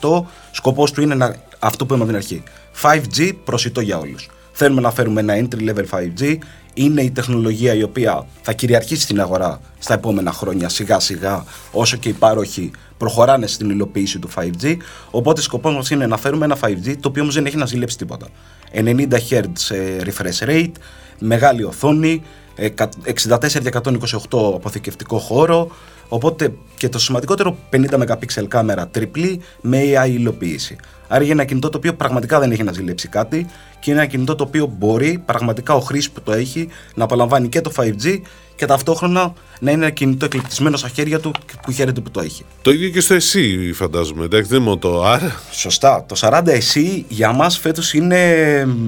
128. 0.00 0.26
Σκοπός 0.50 0.92
του 0.92 1.02
είναι 1.02 1.14
να, 1.14 1.36
αυτό 1.58 1.86
που 1.86 1.94
είπαμε 1.94 2.06
την 2.06 2.16
αρχή. 2.16 2.42
5G 2.82 3.32
προσιτό 3.44 3.80
για 3.80 3.98
όλους. 3.98 4.28
Θέλουμε 4.60 4.80
να 4.80 4.90
φέρουμε 4.90 5.20
ένα 5.20 5.34
entry 5.36 5.68
level 5.68 5.84
5G. 5.90 6.36
Είναι 6.74 7.02
η 7.02 7.10
τεχνολογία 7.10 7.74
η 7.74 7.82
οποία 7.82 8.26
θα 8.42 8.52
κυριαρχήσει 8.52 9.02
στην 9.02 9.20
αγορά 9.20 9.60
στα 9.78 9.94
επόμενα 9.94 10.32
χρόνια 10.32 10.68
σιγά 10.68 11.00
σιγά 11.00 11.44
όσο 11.72 11.96
και 11.96 12.08
οι 12.08 12.12
πάροχοι 12.12 12.70
προχωράνε 12.96 13.46
στην 13.46 13.70
υλοποίηση 13.70 14.18
του 14.18 14.28
5G. 14.34 14.76
Οπότε 15.10 15.40
σκοπός 15.40 15.74
μας 15.74 15.90
είναι 15.90 16.06
να 16.06 16.16
φέρουμε 16.16 16.44
ένα 16.44 16.56
5G 16.60 16.96
το 17.00 17.08
οποίο 17.08 17.22
όμως 17.22 17.34
δεν 17.34 17.46
έχει 17.46 17.56
να 17.56 17.66
ζηλέψει 17.66 17.96
τίποτα. 17.98 18.26
90 18.74 19.12
Hz 19.30 19.44
refresh 20.04 20.48
rate, 20.48 20.72
μεγάλη 21.18 21.64
οθόνη, 21.64 22.22
64 22.58 23.48
και 23.50 23.70
128 23.72 24.54
αποθηκευτικό 24.54 25.18
χώρο, 25.18 25.70
οπότε 26.08 26.52
και 26.76 26.88
το 26.88 26.98
σημαντικότερο 26.98 27.56
50 27.70 27.76
MP 27.90 28.44
κάμερα 28.48 28.88
τριπλή 28.88 29.40
με 29.60 29.78
AI 29.82 30.08
υλοποίηση. 30.08 30.76
Άρα 31.08 31.24
για 31.24 31.32
ένα 31.32 31.44
κινητό 31.44 31.68
το 31.68 31.78
οποίο 31.78 31.94
πραγματικά 31.94 32.40
δεν 32.40 32.50
έχει 32.52 32.62
να 32.62 32.72
ζηλέψει 32.72 33.08
κάτι 33.08 33.46
και 33.80 33.90
είναι 33.90 34.00
ένα 34.00 34.08
κινητό 34.08 34.34
το 34.34 34.44
οποίο 34.44 34.74
μπορεί 34.78 35.22
πραγματικά 35.26 35.74
ο 35.74 35.80
χρήστη 35.80 36.10
που 36.14 36.20
το 36.20 36.32
έχει 36.32 36.68
να 36.94 37.04
απολαμβάνει 37.04 37.48
και 37.48 37.60
το 37.60 37.72
5G 37.76 38.20
και 38.56 38.66
ταυτόχρονα 38.66 39.32
να 39.60 39.70
είναι 39.70 39.82
ένα 39.84 39.90
κινητό 39.90 40.24
εκλεπτισμένο 40.24 40.76
στα 40.76 40.88
χέρια 40.88 41.20
του 41.20 41.32
που 41.62 41.72
χαίρεται 41.72 42.00
που 42.00 42.10
το 42.10 42.20
έχει. 42.20 42.44
Το 42.62 42.70
ίδιο 42.70 42.88
και 42.88 43.00
στο 43.00 43.14
εσύ 43.14 43.72
φαντάζομαι, 43.72 44.24
εντάξει, 44.24 44.50
δεν 44.50 44.62
μόνο 44.62 44.76
το 44.76 45.12
R. 45.12 45.20
Σωστά. 45.52 46.04
Το 46.08 46.16
40 46.18 46.42
εσύ 46.46 47.04
για 47.08 47.32
μας 47.32 47.58
φέτος 47.58 47.94
είναι 47.94 48.20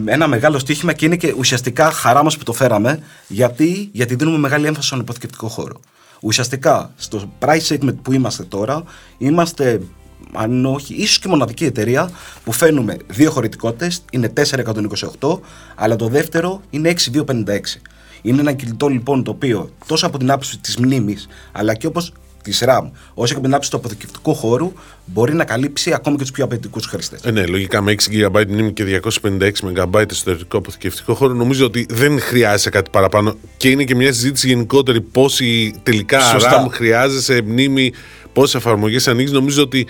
ένα 0.05 0.29
μεγάλο 0.29 0.59
στοίχημα 0.59 0.93
και 0.93 1.05
είναι 1.05 1.17
και 1.17 1.35
ουσιαστικά 1.39 1.91
χαρά 1.91 2.23
μας 2.23 2.37
που 2.37 2.45
το 2.45 2.53
φέραμε. 2.53 3.03
Γιατί, 3.27 3.89
γιατί 3.93 4.15
δίνουμε 4.15 4.39
μεγάλη 4.39 4.67
έμφαση 4.67 4.87
στον 4.87 5.01
υποθηκευτικό 5.01 5.49
χώρο. 5.49 5.81
Ουσιαστικά 6.21 6.93
στο 6.97 7.33
price 7.39 7.67
segment 7.69 7.97
που 8.03 8.13
είμαστε 8.13 8.43
τώρα, 8.43 8.83
είμαστε 9.19 9.81
αν 10.33 10.65
όχι, 10.65 10.95
ίσως 10.95 11.19
και 11.19 11.29
μοναδική 11.29 11.65
εταιρεία 11.65 12.11
που 12.45 12.53
φαίνουμε 12.53 12.97
δύο 13.07 13.31
χωρητικότητες, 13.31 14.03
είναι 14.13 14.33
428, 15.21 15.39
αλλά 15.75 15.97
το 15.97 16.07
δεύτερο 16.09 16.61
είναι 16.71 16.89
6256. 16.89 17.81
Είναι 18.23 18.41
ένα 18.41 18.53
κινητό 18.53 18.89
λοιπόν 18.89 19.25
το 19.25 19.31
οποίο 19.31 19.71
τόσο 19.87 20.07
από 20.07 20.19
την 20.19 20.31
άποψη 20.31 20.59
της 20.59 20.77
μνήμης, 20.77 21.29
αλλά 21.53 21.75
και 21.75 21.87
όπως 21.87 22.13
της 22.43 22.63
RAM 22.67 22.91
ω 23.15 23.25
εκμετάλλευση 23.25 23.71
του 23.71 23.77
αποθηκευτικού 23.77 24.35
χώρου 24.35 24.73
μπορεί 25.05 25.35
να 25.35 25.45
καλύψει 25.45 25.93
ακόμη 25.93 26.17
και 26.17 26.23
τους 26.23 26.33
πιο 26.33 26.45
απαιτητικούς 26.45 26.87
χρήστες. 26.87 27.21
Ε, 27.23 27.31
ναι, 27.31 27.47
λογικά 27.47 27.81
με 27.81 27.93
6 27.93 28.29
GB 28.29 28.45
μνήμη 28.49 28.73
και 28.73 29.01
256 29.21 29.51
MB 29.75 30.11
εσωτερικό 30.11 30.57
αποθηκευτικό 30.57 31.15
χώρο, 31.15 31.33
νομίζω 31.35 31.65
ότι 31.65 31.87
δεν 31.91 32.21
χρειάζεται 32.21 32.71
κάτι 32.71 32.91
παραπάνω. 32.91 33.35
Και 33.57 33.69
είναι 33.69 33.85
και 33.85 33.95
μια 33.95 34.13
συζήτηση 34.13 34.49
γενικότερη 34.49 35.01
πόση 35.01 35.75
τελικά 35.83 36.21
Σωστά. 36.21 36.67
RAM 36.67 36.71
χρειάζεσαι, 36.71 37.43
μνήμη, 37.43 37.93
πόσες 38.33 38.55
εφαρμογές 38.55 39.09
ανοίγεις. 39.09 39.33
Νομίζω 39.33 39.63
ότι 39.63 39.87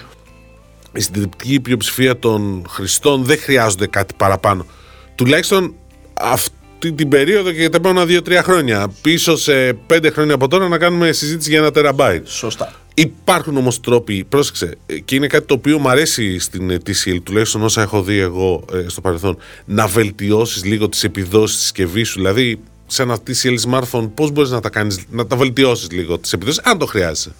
η 0.92 1.00
συντριπτική 1.00 1.60
πλειοψηφία 1.60 2.18
των 2.18 2.64
χρηστών 2.68 3.24
δεν 3.24 3.38
χρειάζονται 3.38 3.86
κάτι 3.86 4.14
παραπάνω. 4.16 4.66
Τουλάχιστον 5.14 5.74
αυτή 6.20 6.92
την 6.92 7.08
περίοδο 7.08 7.50
και 7.50 7.60
για 7.60 7.70
τα 7.70 7.76
επόμενα 7.76 8.06
2-3 8.08 8.40
χρόνια. 8.42 8.92
Πίσω 9.00 9.36
σε 9.36 9.78
5 9.86 10.08
χρόνια 10.12 10.34
από 10.34 10.48
τώρα 10.48 10.68
να 10.68 10.78
κάνουμε 10.78 11.12
συζήτηση 11.12 11.50
για 11.50 11.58
ένα 11.58 11.70
τεραμπάιτ. 11.70 12.26
Σωστά. 12.28 12.72
Υπάρχουν 12.94 13.56
όμως 13.56 13.80
τρόποι, 13.80 14.24
πρόσεξε, 14.24 14.76
ε, 14.86 14.98
και 14.98 15.14
είναι 15.14 15.26
κάτι 15.26 15.46
το 15.46 15.54
οποίο 15.54 15.78
μου 15.78 15.88
αρέσει 15.88 16.38
στην 16.38 16.70
ε, 16.70 16.78
TCL, 16.86 17.18
τουλάχιστον 17.22 17.62
όσα 17.62 17.82
έχω 17.82 18.02
δει 18.02 18.18
εγώ 18.18 18.64
ε, 18.72 18.88
στο 18.88 19.00
παρελθόν, 19.00 19.38
να 19.64 19.86
βελτιώσεις 19.86 20.64
λίγο 20.64 20.88
τις 20.88 21.04
επιδόσεις 21.04 21.56
της 21.56 21.64
συσκευής 21.64 22.08
σου. 22.08 22.18
Δηλαδή, 22.18 22.60
σε 22.86 23.02
ένα 23.02 23.18
TCL 23.26 23.56
smartphone, 23.70 24.10
πώς 24.14 24.30
μπορείς 24.30 24.50
να 24.50 24.60
τα 24.60 24.68
κάνεις, 24.68 24.98
να 25.10 25.26
τα 25.26 25.36
βελτιώσεις 25.36 25.90
λίγο 25.90 26.18
τις 26.18 26.32
επιδόσεις, 26.32 26.60
αν 26.64 26.78
το 26.78 26.86
χρειάζεσαι. 26.86 27.34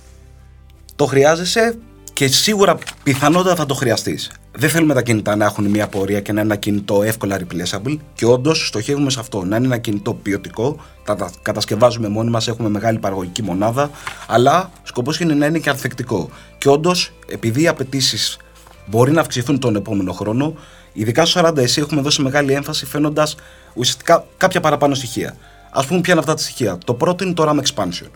Το 0.96 1.06
χρειάζεσαι 1.06 1.78
και 2.20 2.28
σίγουρα 2.28 2.78
πιθανότατα 3.02 3.54
θα 3.54 3.66
το 3.66 3.74
χρειαστείς. 3.74 4.30
Δεν 4.52 4.70
θέλουμε 4.70 4.94
τα 4.94 5.02
κινητά 5.02 5.36
να 5.36 5.44
έχουν 5.44 5.64
μια 5.64 5.88
πορεία 5.88 6.20
και 6.20 6.32
να 6.32 6.40
είναι 6.40 6.50
ένα 6.52 6.60
κινητό 6.60 7.02
εύκολα 7.02 7.40
replaceable 7.40 7.96
και 8.14 8.26
όντως 8.26 8.66
στοχεύουμε 8.66 9.10
σε 9.10 9.20
αυτό. 9.20 9.44
Να 9.44 9.56
είναι 9.56 9.66
ένα 9.66 9.78
κινητό 9.78 10.14
ποιοτικό, 10.14 10.76
τα, 11.04 11.16
τα 11.16 11.30
κατασκευάζουμε 11.42 12.08
μόνοι 12.08 12.30
μας, 12.30 12.48
έχουμε 12.48 12.68
μεγάλη 12.68 12.98
παραγωγική 12.98 13.42
μονάδα, 13.42 13.90
αλλά 14.26 14.70
σκοπός 14.82 15.20
είναι 15.20 15.34
να 15.34 15.46
είναι 15.46 15.58
και 15.58 15.70
ανθεκτικό. 15.70 16.30
Και 16.58 16.68
όντως, 16.68 17.12
επειδή 17.26 17.62
οι 17.62 17.68
απαιτήσεις 17.68 18.36
μπορεί 18.86 19.12
να 19.12 19.20
αυξηθούν 19.20 19.58
τον 19.58 19.76
επόμενο 19.76 20.12
χρόνο, 20.12 20.54
ειδικά 20.92 21.24
στο 21.24 21.40
40 21.48 21.56
εσύ 21.56 21.80
έχουμε 21.80 22.00
δώσει 22.00 22.22
μεγάλη 22.22 22.52
έμφαση 22.52 22.86
φαίνοντας 22.86 23.34
ουσιαστικά 23.74 24.24
κάποια 24.36 24.60
παραπάνω 24.60 24.94
στοιχεία. 24.94 25.36
Α 25.70 25.84
πούμε, 25.84 26.00
ποια 26.00 26.12
είναι 26.12 26.20
αυτά 26.20 26.34
τα 26.34 26.42
στοιχεία. 26.42 26.78
Το 26.84 26.94
πρώτο 26.94 27.24
είναι 27.24 27.32
το 27.32 27.48
RAM 27.48 27.60
expansion 27.60 28.08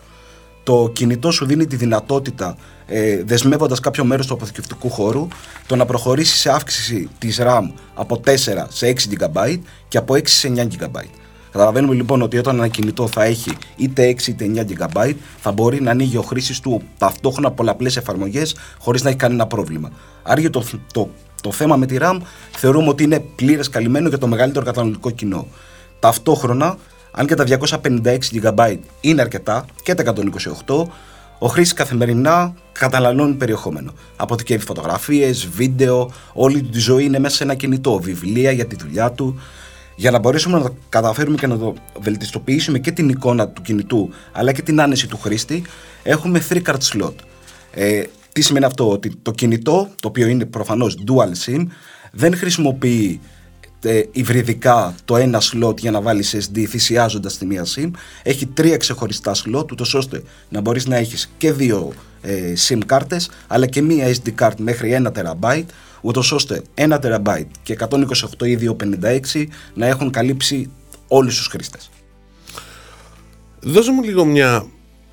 το 0.65 0.89
κινητό 0.93 1.31
σου 1.31 1.45
δίνει 1.45 1.67
τη 1.67 1.75
δυνατότητα, 1.75 2.57
ε, 2.87 3.23
δεσμεύοντας 3.23 3.79
κάποιο 3.79 4.03
μέρος 4.03 4.27
του 4.27 4.33
αποθηκευτικού 4.33 4.89
χώρου, 4.89 5.27
το 5.67 5.75
να 5.75 5.85
προχωρήσεις 5.85 6.39
σε 6.39 6.49
αύξηση 6.49 7.09
της 7.17 7.39
RAM 7.41 7.61
από 7.93 8.17
4 8.17 8.67
σε 8.69 8.87
6 8.87 9.09
GB 9.09 9.59
και 9.87 9.97
από 9.97 10.13
6 10.13 10.21
σε 10.27 10.47
9 10.47 10.63
GB. 10.63 11.03
Καταλαβαίνουμε 11.51 11.93
λοιπόν 11.93 12.21
ότι 12.21 12.37
όταν 12.37 12.55
ένα 12.55 12.67
κινητό 12.67 13.07
θα 13.07 13.23
έχει 13.23 13.51
είτε 13.75 14.15
6 14.17 14.27
είτε 14.27 14.45
9 14.55 14.59
GB, 14.59 15.13
θα 15.39 15.51
μπορεί 15.51 15.81
να 15.81 15.91
ανοίγει 15.91 16.17
ο 16.17 16.21
χρήστη 16.21 16.61
του 16.61 16.81
ταυτόχρονα 16.97 17.51
πολλαπλές 17.51 17.97
εφαρμογές 17.97 18.55
χωρίς 18.79 19.03
να 19.03 19.09
έχει 19.09 19.17
κανένα 19.17 19.47
πρόβλημα. 19.47 19.91
Άρα 20.23 20.49
το, 20.49 20.63
το, 20.93 21.09
το 21.41 21.51
θέμα 21.51 21.75
με 21.75 21.85
τη 21.85 21.97
RAM 21.99 22.19
θεωρούμε 22.51 22.89
ότι 22.89 23.03
είναι 23.03 23.19
πλήρες 23.19 23.69
καλυμμένο 23.69 24.07
για 24.09 24.17
το 24.17 24.27
μεγαλύτερο 24.27 24.65
καταναλωτικό 24.65 25.11
κοινό. 25.11 25.47
Ταυτόχρονα 25.99 26.77
αν 27.15 27.27
και 27.27 27.35
τα 27.35 27.45
256 27.59 28.17
GB 28.41 28.77
είναι 29.01 29.21
αρκετά 29.21 29.65
και 29.83 29.93
τα 29.93 30.13
128, 30.65 30.85
ο 31.39 31.47
χρήστης 31.47 31.73
καθημερινά 31.73 32.53
καταναλώνει 32.71 33.33
περιεχόμενο. 33.33 33.93
Αποθηκεύει 34.15 34.65
φωτογραφίες, 34.65 35.47
βίντεο, 35.47 36.11
όλη 36.33 36.61
του 36.61 36.69
τη 36.69 36.79
ζωή 36.79 37.03
είναι 37.03 37.19
μέσα 37.19 37.35
σε 37.35 37.43
ένα 37.43 37.53
κινητό, 37.55 37.99
βιβλία 37.99 38.51
για 38.51 38.65
τη 38.65 38.75
δουλειά 38.75 39.11
του. 39.11 39.39
Για 39.95 40.11
να 40.11 40.19
μπορέσουμε 40.19 40.57
να 40.57 40.63
το 40.63 40.75
καταφέρουμε 40.89 41.37
και 41.37 41.47
να 41.47 41.57
το 41.57 41.73
βελτιστοποιήσουμε 41.99 42.79
και 42.79 42.91
την 42.91 43.09
εικόνα 43.09 43.47
του 43.47 43.61
κινητού 43.61 44.09
αλλά 44.31 44.51
και 44.51 44.61
την 44.61 44.81
άνεση 44.81 45.07
του 45.07 45.17
χρήστη, 45.17 45.63
έχουμε 46.03 46.41
3 46.49 46.61
card 46.65 46.77
slot. 46.91 47.13
Ε, 47.71 48.03
τι 48.31 48.41
σημαίνει 48.41 48.65
αυτό, 48.65 48.89
ότι 48.89 49.15
το 49.21 49.31
κινητό, 49.31 49.89
το 50.01 50.07
οποίο 50.07 50.27
είναι 50.27 50.45
προφανώς 50.45 50.97
dual 51.07 51.49
SIM, 51.49 51.65
δεν 52.11 52.37
χρησιμοποιεί 52.37 53.19
ε, 53.85 54.05
υβριδικά 54.11 54.95
το 55.05 55.17
ένα 55.17 55.41
slot 55.41 55.77
για 55.77 55.91
να 55.91 56.01
βάλεις 56.01 56.35
SD 56.35 56.59
θυσιάζοντας 56.59 57.37
τη 57.37 57.45
μία 57.45 57.65
SIM 57.75 57.91
έχει 58.23 58.45
τρία 58.45 58.77
ξεχωριστά 58.77 59.35
slot 59.35 59.71
ούτως 59.71 59.93
ώστε 59.93 60.23
να 60.49 60.61
μπορείς 60.61 60.85
να 60.85 60.95
έχεις 60.95 61.31
και 61.37 61.51
δύο 61.51 61.93
ε, 62.21 62.53
SIM 62.67 62.79
κάρτες 62.85 63.29
αλλά 63.47 63.65
και 63.65 63.81
μία 63.81 64.15
SD 64.15 64.33
card 64.39 64.55
μέχρι 64.57 64.97
1 65.03 65.11
TB 65.11 65.63
ούτως 66.01 66.31
ώστε 66.31 66.61
1 66.75 66.99
TB 66.99 67.43
και 67.63 67.77
128 68.39 68.45
ή 68.45 68.75
256 69.33 69.45
να 69.73 69.85
έχουν 69.85 70.11
καλύψει 70.11 70.69
όλους 71.07 71.37
τους 71.37 71.47
χρήστες. 71.47 71.89
Δώσε 73.59 73.91
μου 73.91 74.03
λίγο 74.03 74.25
μια 74.25 74.65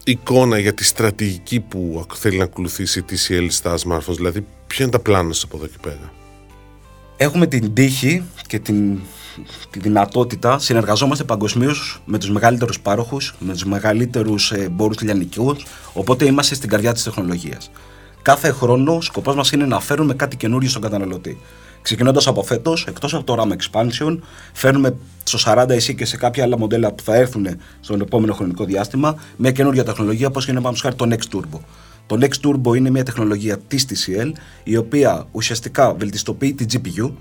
εικόνα 0.05 0.59
για 0.59 0.75
τη 0.75 0.85
στρατηγική 0.85 1.61
που 1.61 2.07
θέλει 2.14 2.38
να 2.38 2.45
ακολουθήσει 2.45 2.99
η 2.99 3.05
TCL 3.11 3.47
στα 3.49 3.75
smartphones, 3.79 4.17
δηλαδή 4.17 4.47
ποια 4.67 4.85
είναι 4.85 4.91
τα 4.91 4.99
πλάνα 4.99 5.35
από 5.45 5.57
εδώ 5.57 5.67
και 5.67 5.79
πέρα; 5.83 6.12
Έχουμε 7.23 7.47
την 7.47 7.75
τύχη 7.75 8.23
και 8.47 8.59
την, 8.59 8.99
τη 9.71 9.79
δυνατότητα, 9.79 10.59
συνεργαζόμαστε 10.59 11.25
παγκοσμίως 11.25 12.02
με 12.05 12.19
τους 12.19 12.31
μεγαλύτερους 12.31 12.81
πάροχους, 12.81 13.35
με 13.38 13.52
τους 13.52 13.64
μεγαλύτερους 13.64 14.52
εμπόρου 14.52 14.95
λιανικούς, 15.00 15.67
οπότε 15.93 16.25
είμαστε 16.25 16.55
στην 16.55 16.69
καρδιά 16.69 16.93
της 16.93 17.02
τεχνολογίας. 17.02 17.71
Κάθε 18.23 18.52
χρόνο 18.52 19.00
σκοπός 19.00 19.35
μας 19.35 19.52
είναι 19.52 19.67
να 19.67 19.81
φέρουμε 19.81 20.14
κάτι 20.14 20.37
καινούριο 20.37 20.69
στον 20.69 20.83
καταναλωτή. 20.83 21.38
Ξεκινώντας 21.83 22.26
από 22.26 22.43
φέτος, 22.43 22.87
εκτός 22.88 23.14
από 23.14 23.25
το 23.25 23.37
RAM 23.38 23.52
Expansion, 23.52 24.19
φέρνουμε 24.52 24.97
στο 25.23 25.38
40 25.38 25.69
εσύ 25.69 25.95
και 25.95 26.05
σε 26.05 26.17
κάποια 26.17 26.45
άλλα 26.45 26.59
μοντέλα 26.59 26.93
που 26.93 27.02
θα 27.02 27.14
έρθουν 27.14 27.47
στον 27.81 28.00
επόμενο 28.00 28.33
χρονικό 28.33 28.64
διάστημα 28.64 29.14
μια 29.37 29.50
καινούργια 29.50 29.85
τεχνολογία, 29.85 30.26
όπως 30.26 30.49
είναι 30.49 30.61
πάμε 30.61 30.76
χάρη 30.81 30.95
το 30.95 31.09
Next 31.11 31.37
Turbo. 31.37 31.61
Το 32.06 32.18
Next 32.21 32.47
Turbo 32.47 32.76
είναι 32.76 32.90
μια 32.90 33.04
τεχνολογία 33.04 33.59
της 33.59 33.87
TCL, 33.88 34.32
η 34.64 34.76
οποία 34.76 35.26
ουσιαστικά 35.32 35.94
βελτιστοποιεί 35.94 36.54
την 36.54 36.66
GPU 36.73 37.12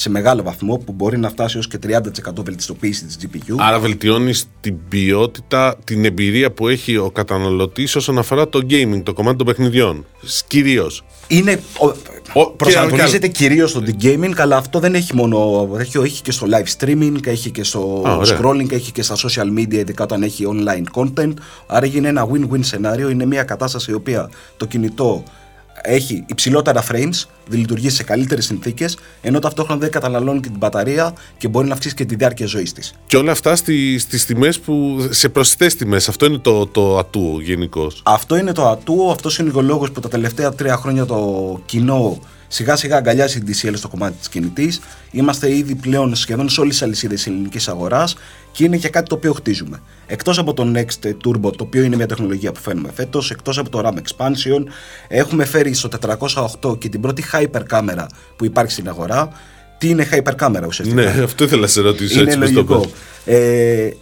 σε 0.00 0.10
μεγάλο 0.10 0.42
βαθμό 0.42 0.76
που 0.76 0.92
μπορεί 0.92 1.18
να 1.18 1.28
φτάσει 1.28 1.58
ως 1.58 1.68
και 1.68 1.78
30% 1.86 1.90
βελτιστοποίηση 2.44 3.04
της 3.04 3.18
GPU. 3.22 3.54
Άρα 3.58 3.78
βελτιώνεις 3.78 4.46
την 4.60 4.76
ποιότητα, 4.88 5.76
την 5.84 6.04
εμπειρία 6.04 6.50
που 6.52 6.68
έχει 6.68 6.96
ο 6.96 7.10
καταναλωτής 7.10 7.96
όσον 7.96 8.18
αφορά 8.18 8.48
το 8.48 8.60
gaming, 8.70 9.02
το 9.02 9.12
κομμάτι 9.12 9.36
των 9.36 9.46
παιχνιδιών. 9.46 10.06
Κυρίως. 10.46 11.04
Είναι, 11.28 11.60
ο, 11.78 11.92
Ο- 12.40 12.50
προσανατολίζεται 12.50 13.28
κυρίως 13.28 13.70
στο 13.70 13.82
gaming, 14.02 14.32
αλλά 14.36 14.56
αυτό 14.56 14.78
δεν 14.78 14.94
έχει 14.94 15.14
μόνο. 15.14 15.68
Έχει, 15.78 15.98
έχει 15.98 16.22
και 16.22 16.32
στο 16.32 16.46
live 16.50 16.84
streaming, 16.84 17.26
έχει 17.26 17.50
και 17.50 17.64
στο 17.64 18.02
Α, 18.06 18.16
ωραία. 18.16 18.38
scrolling, 18.40 18.72
έχει 18.72 18.92
και 18.92 19.02
στα 19.02 19.16
social 19.16 19.58
media, 19.58 19.72
ειδικά 19.74 20.04
όταν 20.04 20.22
έχει 20.22 20.44
online 20.48 21.00
content. 21.02 21.32
Άρα 21.66 21.86
είναι 21.86 22.08
ένα 22.08 22.28
win-win 22.32 22.58
σενάριο. 22.60 23.08
Είναι 23.10 23.26
μια 23.26 23.42
κατάσταση 23.42 23.90
η 23.90 23.94
οποία 23.94 24.30
το 24.56 24.66
κινητό 24.66 25.22
έχει 25.82 26.24
υψηλότερα 26.26 26.84
frames, 26.90 27.24
λειτουργεί 27.50 27.90
σε 27.90 28.02
καλύτερες 28.02 28.44
συνθήκες, 28.44 28.98
ενώ 29.20 29.38
ταυτόχρονα 29.38 29.80
δεν 29.80 29.90
καταναλώνει 29.90 30.40
και 30.40 30.48
την 30.48 30.58
μπαταρία 30.58 31.14
και 31.38 31.48
μπορεί 31.48 31.66
να 31.66 31.72
αυξήσει 31.72 31.94
και 31.94 32.04
τη 32.04 32.14
διάρκεια 32.14 32.46
ζωής 32.46 32.72
της. 32.72 32.94
Και 33.06 33.16
όλα 33.16 33.32
αυτά 33.32 33.56
στι, 33.56 33.98
στις 33.98 34.26
τιμές 34.26 34.58
που, 34.58 35.06
σε 35.10 35.28
προσιτές 35.28 35.76
τιμές. 35.76 36.08
Αυτό 36.08 36.26
είναι 36.26 36.38
το, 36.38 36.66
το 36.66 36.98
ατού 36.98 37.40
γενικώς. 37.40 38.02
Αυτό 38.04 38.36
είναι 38.36 38.52
το 38.52 38.68
ατού, 38.68 39.10
αυτός 39.10 39.38
είναι 39.38 39.50
ο 39.54 39.60
λόγος 39.60 39.90
που 39.90 40.00
τα 40.00 40.08
τελευταία 40.08 40.52
τρία 40.52 40.76
χρόνια 40.76 41.04
το 41.04 41.60
κοινό 41.66 42.18
σιγά 42.52 42.76
σιγά 42.76 42.96
αγκαλιάζει 42.96 43.40
την 43.40 43.54
DCL 43.54 43.72
στο 43.74 43.88
κομμάτι 43.88 44.16
της 44.18 44.28
κινητής. 44.28 44.80
Είμαστε 45.10 45.54
ήδη 45.56 45.74
πλέον 45.74 46.14
σχεδόν 46.14 46.48
σε 46.48 46.60
όλες 46.60 46.72
τις 46.72 46.82
αλυσίδες 46.82 47.16
της 47.16 47.26
ελληνικής 47.26 47.68
αγοράς 47.68 48.16
και 48.52 48.64
είναι 48.64 48.76
και 48.76 48.88
κάτι 48.88 49.08
το 49.08 49.14
οποίο 49.14 49.32
χτίζουμε. 49.32 49.82
Εκτός 50.06 50.38
από 50.38 50.54
το 50.54 50.72
Next 50.74 51.08
Turbo, 51.08 51.52
το 51.56 51.64
οποίο 51.64 51.82
είναι 51.82 51.96
μια 51.96 52.06
τεχνολογία 52.06 52.52
που 52.52 52.60
φέρνουμε 52.60 52.90
φέτος, 52.94 53.30
εκτός 53.30 53.58
από 53.58 53.70
το 53.70 53.82
RAM 53.84 53.92
Expansion, 53.94 54.64
έχουμε 55.08 55.44
φέρει 55.44 55.74
στο 55.74 55.88
408 56.62 56.78
και 56.78 56.88
την 56.88 57.00
πρώτη 57.00 57.24
hyper 57.32 57.62
κάμερα 57.66 58.06
που 58.36 58.44
υπάρχει 58.44 58.72
στην 58.72 58.88
αγορά. 58.88 59.32
Τι 59.78 59.88
είναι 59.88 60.08
hyper 60.12 60.32
κάμερα 60.36 60.66
ουσιαστικά; 60.66 61.02
Ναι, 61.02 61.22
αυτό 61.22 61.44
ήθελα 61.44 61.60
να 61.60 61.66
σε 61.66 61.80
ρωτήσω. 61.80 62.20
Είναι 62.20 62.32
έτσι 62.34 62.38
πως 62.38 62.52
το 62.52 62.54
λογικό. 62.54 62.90
πες. 63.24 63.34
Ε, 63.34 63.96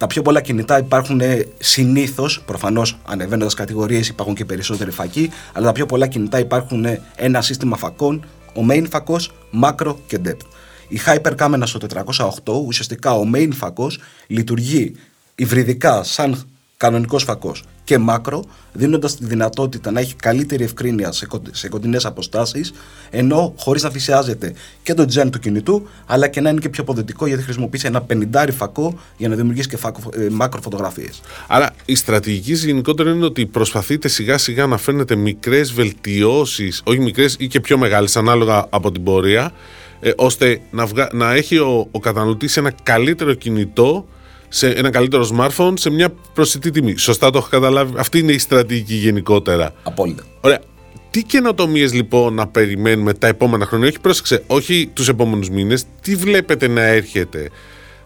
τα 0.00 0.06
πιο 0.06 0.22
πολλά 0.22 0.40
κινητά 0.40 0.78
υπάρχουν 0.78 1.20
συνήθως, 1.58 2.42
προφανώς 2.46 2.98
ανεβαίνοντας 3.06 3.54
κατηγορίες 3.54 4.08
υπάρχουν 4.08 4.34
και 4.34 4.44
περισσότεροι 4.44 4.90
φακοί, 4.90 5.30
αλλά 5.52 5.66
τα 5.66 5.72
πιο 5.72 5.86
πολλά 5.86 6.06
κινητά 6.06 6.38
υπάρχουν 6.38 6.86
ένα 7.16 7.42
σύστημα 7.42 7.76
φακών, 7.76 8.24
ο 8.54 8.60
main 8.70 8.84
φακός, 8.90 9.32
macro 9.62 9.94
και 10.06 10.18
depth. 10.24 10.46
Η 10.88 11.00
Hyper 11.06 11.32
κάμερα 11.36 11.66
στο 11.66 11.78
408, 11.78 12.52
ουσιαστικά 12.66 13.14
ο 13.14 13.22
main 13.34 13.48
φακός 13.52 13.98
λειτουργεί 14.26 14.94
υβριδικά 15.34 16.02
σαν 16.02 16.44
κανονικός 16.84 17.22
φακός 17.24 17.64
και 17.84 17.98
μάκρο, 17.98 18.44
δίνοντας 18.72 19.16
τη 19.16 19.24
δυνατότητα 19.24 19.90
να 19.90 20.00
έχει 20.00 20.14
καλύτερη 20.14 20.64
ευκρίνεια 20.64 21.12
σε, 21.12 21.26
κον- 21.26 21.48
σε 21.50 21.68
κοντινές 21.68 22.04
αποστάσεις, 22.04 22.72
ενώ 23.10 23.54
χωρίς 23.56 23.82
να 23.82 23.90
θυσιάζεται 23.90 24.52
και 24.82 24.94
το 24.94 25.02
design 25.12 25.28
του 25.32 25.38
κινητού, 25.38 25.88
αλλά 26.06 26.28
και 26.28 26.40
να 26.40 26.50
είναι 26.50 26.60
και 26.60 26.68
πιο 26.68 26.82
αποδοτικό 26.82 27.26
γιατί 27.26 27.42
χρησιμοποιήσει 27.42 27.86
ένα 27.86 28.06
50 28.32 28.48
φακό 28.56 28.98
για 29.16 29.28
να 29.28 29.34
δημιουργήσει 29.34 29.68
και 29.68 29.76
φακο, 29.76 30.00
ε, 30.16 30.28
μάκρο 30.30 30.60
φωτογραφίες. 30.60 31.20
Άρα 31.48 31.70
η 31.84 31.94
στρατηγική 31.94 32.52
γενικότερα 32.52 33.10
είναι 33.10 33.24
ότι 33.24 33.46
προσπαθείτε 33.46 34.08
σιγά 34.08 34.38
σιγά 34.38 34.66
να 34.66 34.76
φέρνετε 34.76 35.16
μικρές 35.16 35.72
βελτιώσεις, 35.72 36.80
όχι 36.84 36.98
μικρές 37.00 37.36
ή 37.38 37.46
και 37.46 37.60
πιο 37.60 37.78
μεγάλες 37.78 38.16
ανάλογα 38.16 38.66
από 38.70 38.92
την 38.92 39.02
πορεία, 39.04 39.52
ε, 40.00 40.10
ώστε 40.16 40.60
να, 40.70 40.86
βγα- 40.86 41.10
να 41.12 41.32
έχει 41.34 41.56
ο, 41.58 41.88
ο 41.90 41.98
καταναλωτής 41.98 42.56
ένα 42.56 42.72
καλύτερο 42.82 43.34
κινητό 43.34 44.06
σε 44.52 44.68
ένα 44.68 44.90
καλύτερο 44.90 45.28
smartphone 45.36 45.72
σε 45.74 45.90
μια 45.90 46.14
προσιτή 46.34 46.70
τιμή. 46.70 46.96
Σωστά 46.96 47.30
το 47.30 47.38
έχω 47.38 47.48
καταλάβει. 47.50 47.92
Αυτή 47.96 48.18
είναι 48.18 48.32
η 48.32 48.38
στρατηγική 48.38 48.94
γενικότερα. 48.94 49.74
Απόλυτα. 49.82 50.22
Ωραία. 50.40 50.60
Τι 51.10 51.22
καινοτομίες 51.22 51.92
λοιπόν 51.92 52.34
να 52.34 52.46
περιμένουμε 52.46 53.14
τα 53.14 53.26
επόμενα 53.26 53.66
χρόνια, 53.66 53.88
όχι 53.88 54.00
πρόσεξε, 54.00 54.42
όχι 54.46 54.90
τους 54.94 55.08
επόμενους 55.08 55.50
μήνες, 55.50 55.84
τι 56.02 56.14
βλέπετε 56.14 56.68
να 56.68 56.82
έρχεται 56.82 57.50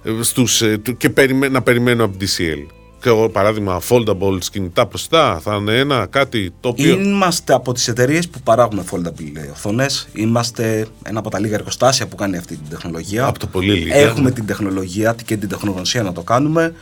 ε, 0.04 0.10
στους, 0.20 0.62
ε, 0.62 0.80
και 0.96 1.10
να 1.50 1.62
περιμένω 1.62 2.04
από 2.04 2.16
DCL 2.20 2.66
και 2.66 2.72
εγώ 2.72 2.83
παράδειγμα 3.32 3.80
foldable 3.88 4.38
κινητά 4.50 4.84
μπροστά 4.84 5.40
θα 5.42 5.54
είναι 5.54 5.78
ένα 5.78 6.06
κάτι 6.06 6.52
το 6.60 6.68
οποίο... 6.68 7.00
Είμαστε 7.00 7.54
από 7.54 7.72
τις 7.72 7.88
εταιρείες 7.88 8.28
που 8.28 8.40
παράγουμε 8.40 8.84
foldable 8.90 9.50
οθόνε. 9.52 9.86
Είμαστε 10.12 10.86
ένα 11.04 11.18
από 11.18 11.30
τα 11.30 11.38
λίγα 11.40 11.54
εργοστάσια 11.54 12.06
που 12.06 12.16
κάνει 12.16 12.36
αυτή 12.36 12.56
την 12.56 12.68
τεχνολογία. 12.68 13.26
Από 13.26 13.38
το 13.38 13.46
πολύ 13.46 13.72
λίγα. 13.72 13.94
Έχουμε 13.94 14.30
την 14.30 14.46
τεχνολογία 14.46 15.16
και 15.24 15.36
την 15.36 15.48
τεχνογνωσία 15.48 16.02
να 16.02 16.12
το 16.12 16.22
κάνουμε. 16.22 16.74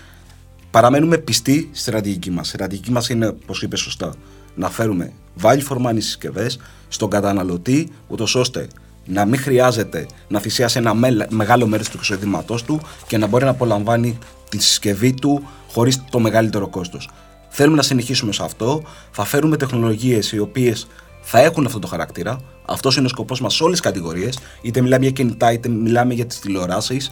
Παραμένουμε 0.70 1.18
πιστοί 1.18 1.68
στη 1.72 1.80
στρατηγική 1.80 2.30
μας. 2.30 2.46
Η 2.46 2.50
στρατηγική 2.50 2.90
μας 2.90 3.08
είναι, 3.08 3.26
όπως 3.26 3.62
είπες 3.62 3.80
σωστά, 3.80 4.14
να 4.54 4.70
φέρουμε 4.70 5.12
value 5.42 5.62
for 5.68 5.86
money 5.86 5.96
συσκευές 5.98 6.58
στον 6.88 7.10
καταναλωτή, 7.10 7.88
ούτως 8.08 8.34
ώστε 8.34 8.66
να 9.04 9.24
μην 9.24 9.40
χρειάζεται 9.40 10.06
να 10.28 10.40
θυσιάσει 10.40 10.78
ένα 10.78 10.94
μεγάλο 11.28 11.66
μέρος 11.66 11.88
του 11.88 11.98
εισοδήματό 12.00 12.58
του 12.66 12.80
και 13.06 13.18
να 13.18 13.26
μπορεί 13.26 13.44
να 13.44 13.50
απολαμβάνει 13.50 14.18
τη 14.56 14.62
συσκευή 14.62 15.14
του 15.14 15.48
χωρίς 15.68 16.04
το 16.10 16.18
μεγαλύτερο 16.18 16.68
κόστος. 16.68 17.08
Θέλουμε 17.48 17.76
να 17.76 17.82
συνεχίσουμε 17.82 18.32
σε 18.32 18.42
αυτό. 18.44 18.82
Θα 19.10 19.24
φέρουμε 19.24 19.56
τεχνολογίες 19.56 20.32
οι 20.32 20.38
οποίες 20.38 20.86
θα 21.20 21.40
έχουν 21.40 21.66
αυτό 21.66 21.78
το 21.78 21.86
χαρακτήρα. 21.86 22.40
Αυτός 22.64 22.96
είναι 22.96 23.06
ο 23.06 23.08
σκοπός 23.08 23.40
μας 23.40 23.54
σε 23.54 23.62
όλες 23.62 23.80
τις 23.80 23.90
κατηγορίες. 23.90 24.38
Είτε 24.62 24.80
μιλάμε 24.80 25.02
για 25.02 25.12
κινητά, 25.12 25.52
είτε 25.52 25.68
μιλάμε 25.68 26.14
για 26.14 26.26
τις 26.26 26.38
τηλεοράσεις. 26.38 27.10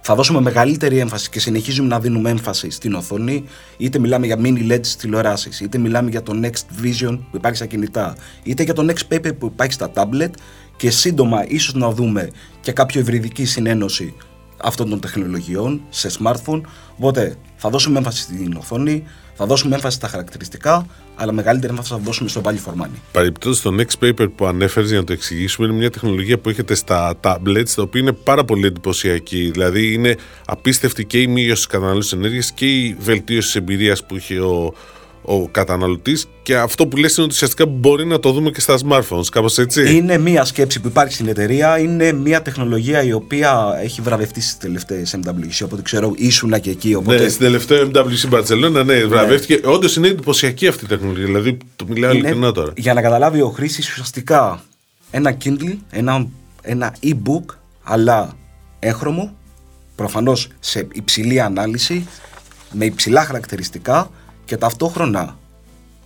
Θα 0.00 0.14
δώσουμε 0.14 0.40
μεγαλύτερη 0.40 0.98
έμφαση 0.98 1.30
και 1.30 1.40
συνεχίζουμε 1.40 1.88
να 1.88 2.00
δίνουμε 2.00 2.30
έμφαση 2.30 2.70
στην 2.70 2.94
οθόνη. 2.94 3.44
Είτε 3.76 3.98
μιλάμε 3.98 4.26
για 4.26 4.36
mini 4.40 4.72
LED 4.72 4.86
τηλεοράσεις, 4.86 5.60
είτε 5.60 5.78
μιλάμε 5.78 6.10
για 6.10 6.22
το 6.22 6.40
Next 6.42 6.84
Vision 6.84 7.18
που 7.30 7.36
υπάρχει 7.36 7.56
στα 7.56 7.66
κινητά, 7.66 8.16
είτε 8.42 8.62
για 8.62 8.74
το 8.74 8.86
Next 8.90 9.14
Paper 9.14 9.30
που 9.38 9.46
υπάρχει 9.46 9.72
στα 9.72 9.90
tablet. 9.94 10.30
Και 10.76 10.90
σύντομα, 10.90 11.44
ίσως 11.48 11.74
να 11.74 11.90
δούμε 11.90 12.30
και 12.60 12.72
κάποιο 12.72 13.00
ευρυδική 13.00 13.44
συνένωση 13.44 14.14
αυτών 14.62 14.90
των 14.90 15.00
τεχνολογιών 15.00 15.80
σε 15.88 16.10
smartphone. 16.18 16.60
Οπότε 16.96 17.36
θα 17.56 17.70
δώσουμε 17.70 17.98
έμφαση 17.98 18.22
στην 18.22 18.56
οθόνη, 18.56 19.04
θα 19.34 19.46
δώσουμε 19.46 19.74
έμφαση 19.74 19.96
στα 19.96 20.08
χαρακτηριστικά, 20.08 20.86
αλλά 21.14 21.32
μεγαλύτερη 21.32 21.72
έμφαση 21.72 21.92
θα 21.92 21.98
δώσουμε 21.98 22.28
στο 22.28 22.40
value 22.44 22.68
for 22.68 22.82
money. 22.82 22.98
Παρεμπιπτόντως, 23.12 23.60
το 23.60 23.74
next 23.78 24.04
paper 24.04 24.26
που 24.36 24.46
ανέφερες 24.46 24.88
για 24.88 24.98
να 24.98 25.04
το 25.04 25.12
εξηγήσουμε 25.12 25.66
είναι 25.66 25.76
μια 25.76 25.90
τεχνολογία 25.90 26.38
που 26.38 26.48
έχετε 26.48 26.74
στα 26.74 27.14
tablets, 27.20 27.70
τα 27.74 27.82
οποία 27.82 28.00
είναι 28.00 28.12
πάρα 28.12 28.44
πολύ 28.44 28.66
εντυπωσιακή. 28.66 29.50
Δηλαδή, 29.52 29.92
είναι 29.92 30.16
απίστευτη 30.46 31.04
και 31.04 31.20
η 31.20 31.26
μείωση 31.26 31.54
της 31.54 31.66
κατανάλωσης 31.66 32.12
ενέργειας 32.12 32.52
και 32.52 32.66
η 32.66 32.96
βελτίωση 33.00 33.46
της 33.46 33.56
εμπειρίας 33.56 34.06
που 34.06 34.16
έχει 34.16 34.36
ο, 34.36 34.74
ο 35.32 35.48
καταναλωτής 35.48 36.26
και 36.42 36.56
αυτό 36.56 36.86
που 36.86 36.96
λες 36.96 37.16
είναι 37.16 37.24
ότι 37.24 37.34
ουσιαστικά 37.34 37.66
μπορεί 37.66 38.06
να 38.06 38.20
το 38.20 38.32
δούμε 38.32 38.50
και 38.50 38.60
στα 38.60 38.78
smartphones, 38.84 39.24
κάπως 39.32 39.58
έτσι. 39.58 39.96
Είναι 39.96 40.18
μία 40.18 40.44
σκέψη 40.44 40.80
που 40.80 40.88
υπάρχει 40.88 41.14
στην 41.14 41.28
εταιρεία, 41.28 41.78
είναι 41.78 42.12
μία 42.12 42.42
τεχνολογία 42.42 43.02
η 43.02 43.12
οποία 43.12 43.78
έχει 43.82 44.00
βραβευτεί 44.00 44.40
στις 44.40 44.56
τελευταίες 44.56 45.18
MWC. 45.24 45.64
Οπότε 45.64 45.82
ξέρω, 45.82 46.12
ήσουνα 46.16 46.58
και 46.58 46.70
εκεί. 46.70 46.94
Οπότε... 46.94 47.22
Ναι, 47.22 47.28
στην 47.28 47.40
τελευταία 47.40 47.90
MWC 47.92 48.30
Barcelona, 48.30 48.84
ναι, 48.84 49.04
βραβεύτηκε. 49.04 49.60
Ναι. 49.64 49.72
Όντως 49.72 49.96
είναι 49.96 50.08
εντυπωσιακή 50.08 50.66
αυτή 50.66 50.84
η 50.84 50.88
τεχνολογία. 50.88 51.24
Δηλαδή, 51.24 51.58
το 51.76 51.84
μιλάω 51.88 52.12
ειλικρινά 52.12 52.52
τώρα. 52.52 52.72
Για 52.76 52.94
να 52.94 53.02
καταλάβει 53.02 53.40
ο 53.40 53.48
χρήστη 53.48 53.80
ουσιαστικά 53.80 54.62
ένα 55.10 55.36
Kindle, 55.44 55.76
ένα, 55.90 56.26
ένα 56.62 56.94
e-book, 57.02 57.54
αλλά 57.82 58.36
έγχρωμο, 58.78 59.36
προφανώς 59.94 60.48
σε 60.60 60.86
υψηλή 60.92 61.40
ανάλυση, 61.40 62.06
με 62.72 62.84
υψηλά 62.84 63.24
χαρακτηριστικά 63.24 64.10
και 64.50 64.56
ταυτόχρονα 64.56 65.36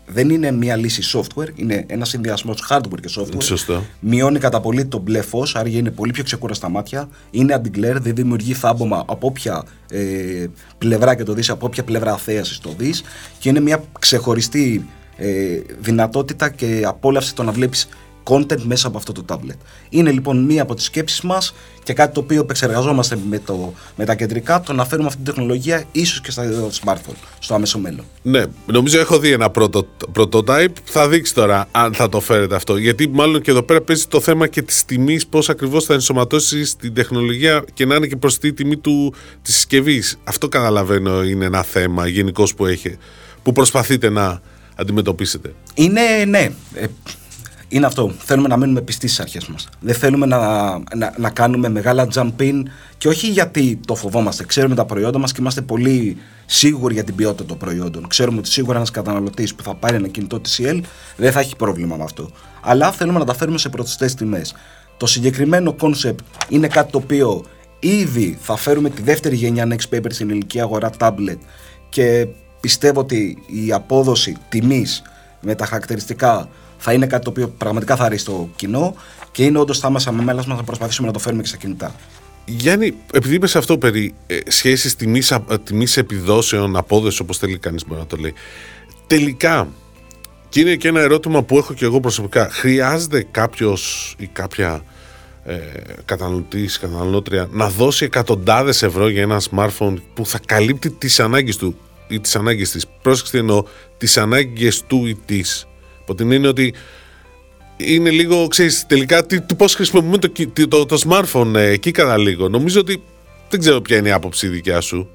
δεν 0.06 0.30
είναι 0.30 0.50
μια 0.50 0.76
λύση 0.76 1.18
software, 1.18 1.48
είναι 1.54 1.84
ένας 1.86 2.08
συνδυασμός 2.08 2.64
hardware 2.70 3.00
και 3.00 3.10
software. 3.16 3.42
Σωστό. 3.42 3.84
Μειώνει 4.00 4.38
κατά 4.38 4.60
πολύ 4.60 4.84
το 4.84 4.98
μπλε 4.98 5.22
φως, 5.22 5.56
άρα 5.56 5.68
είναι 5.68 5.90
πολύ 5.90 6.12
πιο 6.12 6.24
ξεκούραστα 6.24 6.68
μάτια. 6.68 7.08
Είναι 7.30 7.60
anti-glare, 7.60 7.96
δεν 8.00 8.14
δημιουργεί 8.14 8.52
θάμπομα 8.52 9.04
από 9.06 9.26
όποια 9.26 9.64
ε, 9.90 10.46
πλευρά 10.78 11.14
και 11.14 11.22
το 11.22 11.32
δεις, 11.32 11.50
από 11.50 11.66
όποια 11.66 11.84
πλευρά 11.84 12.16
θέασης 12.16 12.58
το 12.58 12.74
δεις. 12.78 13.02
Και 13.38 13.48
είναι 13.48 13.60
μια 13.60 13.84
ξεχωριστή 13.98 14.86
ε, 15.16 15.60
δυνατότητα 15.80 16.48
και 16.48 16.82
απόλαυση 16.86 17.34
το 17.34 17.42
να 17.42 17.52
βλέπεις 17.52 17.88
content 18.24 18.62
μέσα 18.62 18.86
από 18.86 18.96
αυτό 18.96 19.12
το 19.12 19.24
tablet. 19.28 19.58
Είναι 19.88 20.10
λοιπόν 20.10 20.44
μία 20.44 20.62
από 20.62 20.74
τις 20.74 20.84
σκέψεις 20.84 21.20
μας 21.20 21.54
και 21.82 21.92
κάτι 21.92 22.14
το 22.14 22.20
οποίο 22.20 22.40
επεξεργαζόμαστε 22.40 23.18
με, 23.28 23.38
το, 23.38 23.72
με 23.96 24.04
τα 24.04 24.14
κεντρικά, 24.14 24.60
το 24.60 24.72
να 24.72 24.84
φέρουμε 24.84 25.06
αυτή 25.06 25.22
την 25.22 25.34
τεχνολογία 25.34 25.84
ίσως 25.92 26.20
και 26.20 26.30
στα 26.30 26.44
smartphone, 26.84 27.14
στο 27.38 27.54
άμεσο 27.54 27.78
μέλλον. 27.78 28.04
Ναι, 28.22 28.42
νομίζω 28.66 28.98
έχω 28.98 29.18
δει 29.18 29.30
ένα 29.30 29.50
πρώτο, 29.50 29.86
prototype, 30.18 30.72
θα 30.84 31.08
δείξει 31.08 31.34
τώρα 31.34 31.68
αν 31.70 31.94
θα 31.94 32.08
το 32.08 32.20
φέρετε 32.20 32.54
αυτό, 32.54 32.76
γιατί 32.76 33.08
μάλλον 33.08 33.40
και 33.40 33.50
εδώ 33.50 33.62
πέρα 33.62 33.80
παίζει 33.80 34.06
το 34.06 34.20
θέμα 34.20 34.46
και 34.46 34.62
της 34.62 34.84
τιμής, 34.84 35.26
πώς 35.26 35.48
ακριβώς 35.48 35.84
θα 35.84 35.94
ενσωματώσει 35.94 36.76
την 36.78 36.94
τεχνολογία 36.94 37.64
και 37.74 37.86
να 37.86 37.94
είναι 37.94 38.06
και 38.06 38.16
προς 38.16 38.38
τη 38.38 38.52
τιμή 38.52 38.76
του, 38.76 39.14
της 39.42 39.54
συσκευής. 39.54 40.18
Αυτό 40.24 40.48
καταλαβαίνω 40.48 41.24
είναι 41.24 41.44
ένα 41.44 41.62
θέμα 41.62 42.06
γενικώς 42.06 42.54
που 42.54 42.66
έχει, 42.66 42.96
που 43.42 43.52
προσπαθείτε 43.52 44.08
να 44.08 44.40
αντιμετωπίσετε. 44.76 45.54
Είναι, 45.74 46.00
ναι, 46.28 46.50
ε, 46.74 46.86
είναι 47.74 47.86
αυτό. 47.86 48.12
Θέλουμε 48.18 48.48
να 48.48 48.56
μείνουμε 48.56 48.80
πιστοί 48.80 49.06
στις 49.06 49.20
αρχές 49.20 49.46
μας. 49.46 49.68
Δεν 49.80 49.94
θέλουμε 49.94 50.26
να, 50.26 50.38
να, 50.94 51.14
να 51.16 51.30
κάνουμε 51.30 51.68
μεγάλα 51.68 52.08
jump 52.14 52.32
in 52.38 52.62
και 52.98 53.08
όχι 53.08 53.26
γιατί 53.26 53.80
το 53.86 53.94
φοβόμαστε. 53.94 54.44
Ξέρουμε 54.44 54.74
τα 54.74 54.84
προϊόντα 54.84 55.18
μας 55.18 55.32
και 55.32 55.40
είμαστε 55.40 55.60
πολύ 55.60 56.16
σίγουροι 56.46 56.94
για 56.94 57.04
την 57.04 57.14
ποιότητα 57.14 57.44
των 57.44 57.56
προϊόντων. 57.56 58.08
Ξέρουμε 58.08 58.38
ότι 58.38 58.48
σίγουρα 58.48 58.76
ένας 58.76 58.90
καταναλωτής 58.90 59.54
που 59.54 59.62
θα 59.62 59.74
πάρει 59.74 59.96
ένα 59.96 60.08
κινητό 60.08 60.40
TCL 60.40 60.80
δεν 61.16 61.32
θα 61.32 61.40
έχει 61.40 61.56
πρόβλημα 61.56 61.96
με 61.96 62.02
αυτό. 62.02 62.30
Αλλά 62.60 62.92
θέλουμε 62.92 63.18
να 63.18 63.24
τα 63.24 63.34
φέρουμε 63.34 63.58
σε 63.58 63.68
πρωτοστέ 63.68 64.06
τιμές. 64.06 64.54
Το 64.96 65.06
συγκεκριμένο 65.06 65.74
concept 65.80 66.18
είναι 66.48 66.66
κάτι 66.66 66.92
το 66.92 66.98
οποίο 66.98 67.44
ήδη 67.78 68.38
θα 68.40 68.56
φέρουμε 68.56 68.90
τη 68.90 69.02
δεύτερη 69.02 69.36
γενιά 69.36 69.68
Next 69.70 69.94
Paper 69.94 70.06
στην 70.08 70.30
ελληνική 70.30 70.60
αγορά 70.60 70.90
tablet 70.98 71.38
και 71.88 72.26
πιστεύω 72.60 73.00
ότι 73.00 73.38
η 73.46 73.72
απόδοση 73.72 74.36
τιμής 74.48 75.02
με 75.40 75.54
τα 75.54 75.66
χαρακτηριστικά 75.66 76.48
θα 76.84 76.92
είναι 76.92 77.06
κάτι 77.06 77.24
το 77.24 77.30
οποίο 77.30 77.48
πραγματικά 77.48 77.96
θα 77.96 78.04
αρέσει 78.04 78.24
το 78.24 78.48
κοινό 78.56 78.94
και 79.32 79.44
είναι 79.44 79.58
όντως 79.58 79.78
θα 79.78 79.88
είμαστε 79.88 80.12
με 80.12 80.22
μέλα 80.22 80.44
μα 80.46 80.54
να 80.54 80.62
προσπαθήσουμε 80.62 81.06
να 81.06 81.12
το 81.12 81.18
φέρουμε 81.18 81.42
και 81.42 81.48
στα 81.48 81.56
κινητά. 81.56 81.94
Γιάννη, 82.44 82.94
επειδή 83.12 83.34
είπες 83.34 83.56
αυτό 83.56 83.78
περί 83.78 84.14
ε, 84.26 84.38
σχέση 84.46 84.96
τιμής 85.64 85.96
επιδόσεων, 85.96 86.76
απόδοσης, 86.76 87.20
όπως 87.20 87.38
θέλει 87.38 87.58
κανείς 87.58 87.86
μπορεί 87.86 88.00
να 88.00 88.06
το 88.06 88.16
λέει. 88.16 88.34
Τελικά, 89.06 89.68
και 90.48 90.60
είναι 90.60 90.74
και 90.74 90.88
ένα 90.88 91.00
ερώτημα 91.00 91.42
που 91.42 91.58
έχω 91.58 91.74
και 91.74 91.84
εγώ 91.84 92.00
προσωπικά, 92.00 92.48
χρειάζεται 92.50 93.26
κάποιος 93.30 94.14
ή 94.18 94.26
κάποια 94.26 94.82
ε, 95.44 95.56
καταναλωτής, 96.04 96.78
καταναλώτρια 96.78 97.48
να 97.50 97.68
δώσει 97.68 98.04
εκατοντάδες 98.04 98.82
ευρώ 98.82 99.08
για 99.08 99.22
ένα 99.22 99.40
smartphone 99.50 99.94
που 100.14 100.26
θα 100.26 100.40
καλύπτει 100.46 100.90
τις 100.90 101.20
ανάγκες 101.20 101.56
του 101.56 101.76
ή 102.08 102.20
τις 102.20 102.36
ανάγκες 102.36 102.70
της; 102.70 102.86
Πρόσεξε 103.02 103.38
εννοώ, 103.38 103.64
τις 103.98 104.16
ανάγκες 104.16 104.82
του 104.86 105.06
ή 105.06 105.14
της 105.14 105.66
από 106.04 106.14
την 106.14 106.32
έννοια 106.32 106.50
ότι 106.50 106.74
είναι 107.76 108.10
λίγο, 108.10 108.46
ξέρεις, 108.46 108.86
τελικά 108.86 109.26
τι, 109.26 109.40
πώς 109.56 109.74
χρησιμοποιούμε 109.74 110.18
το, 110.18 110.32
το, 110.68 110.86
το, 110.86 111.02
smartphone 111.08 111.54
ε, 111.54 111.68
εκεί 111.68 111.90
κατά 111.90 112.18
λίγο. 112.18 112.48
Νομίζω 112.48 112.80
ότι 112.80 113.02
δεν 113.48 113.60
ξέρω 113.60 113.80
ποια 113.80 113.96
είναι 113.96 114.08
η 114.08 114.12
άποψη 114.12 114.48
δικιά 114.48 114.80
σου. 114.80 115.08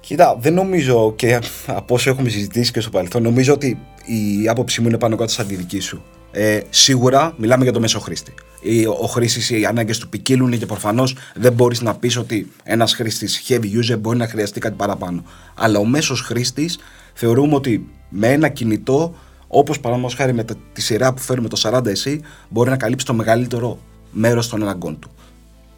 Κοίτα, 0.00 0.36
δεν 0.40 0.54
νομίζω 0.54 1.12
και 1.16 1.40
από 1.66 1.94
όσο 1.94 2.10
έχουμε 2.10 2.28
συζητήσει 2.28 2.72
και 2.72 2.80
στο 2.80 2.90
παρελθόν, 2.90 3.22
νομίζω 3.22 3.52
ότι 3.52 3.78
η 4.42 4.48
άποψή 4.48 4.80
μου 4.80 4.88
είναι 4.88 4.98
πάνω 4.98 5.16
κάτω 5.16 5.32
σαν 5.32 5.46
τη 5.46 5.54
δική 5.54 5.80
σου. 5.80 6.02
Ε, 6.30 6.60
σίγουρα 6.70 7.34
μιλάμε 7.36 7.62
για 7.62 7.72
το 7.72 7.80
μέσο 7.80 8.00
χρήστη. 8.00 8.34
Ο 9.00 9.06
χρήστη, 9.06 9.60
οι 9.60 9.64
ανάγκες 9.64 9.98
του 9.98 10.08
ποικίλουν 10.08 10.58
και 10.58 10.66
προφανώς 10.66 11.16
δεν 11.34 11.52
μπορείς 11.52 11.80
να 11.80 11.94
πεις 11.94 12.16
ότι 12.16 12.52
ένας 12.62 12.94
χρήστης 12.94 13.42
heavy 13.48 13.92
user 13.92 13.98
μπορεί 13.98 14.18
να 14.18 14.28
χρειαστεί 14.28 14.60
κάτι 14.60 14.74
παραπάνω. 14.76 15.24
Αλλά 15.54 15.78
ο 15.78 15.84
μέσος 15.84 16.20
χρήστης 16.20 16.78
θεωρούμε 17.14 17.54
ότι 17.54 17.88
με 18.08 18.32
ένα 18.32 18.48
κινητό 18.48 19.14
Όπως 19.48 19.80
παραδείγματος 19.80 20.18
χάρη 20.18 20.32
με 20.32 20.44
τη 20.72 20.80
σειρά 20.80 21.14
που 21.14 21.20
φέρουμε 21.20 21.48
το 21.48 21.60
40SE, 21.62 22.18
μπορεί 22.48 22.70
να 22.70 22.76
καλύψει 22.76 23.06
το 23.06 23.14
μεγαλύτερο 23.14 23.78
μέρος 24.10 24.48
των 24.48 24.62
αναγκών 24.62 24.98
του. 24.98 25.10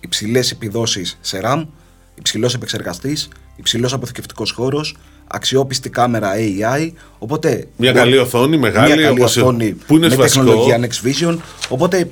Υψηλές 0.01 0.51
επιδόσεις 0.51 1.19
σε 1.21 1.41
RAM, 1.45 1.67
υψηλός 2.15 2.55
επεξεργαστής, 2.55 3.29
υψηλός 3.57 3.93
αποθηκευτικός 3.93 4.51
χώρος, 4.51 4.97
αξιόπιστη 5.27 5.91
κάμερα 5.91 6.33
AI. 6.37 6.93
Οπότε, 7.19 7.69
μια 7.77 7.93
καλή 7.93 8.19
οθόνη, 8.19 8.57
μεγάλη 8.59 8.95
μια 8.95 9.05
καλή 9.05 9.23
οθόνη 9.23 9.73
που 9.87 9.97
είναι 9.97 10.09
με 10.09 10.15
βασικό. 10.15 10.45
τεχνολογία 10.45 10.81
Next 10.81 11.07
Vision. 11.07 11.39
Οπότε 11.69 12.11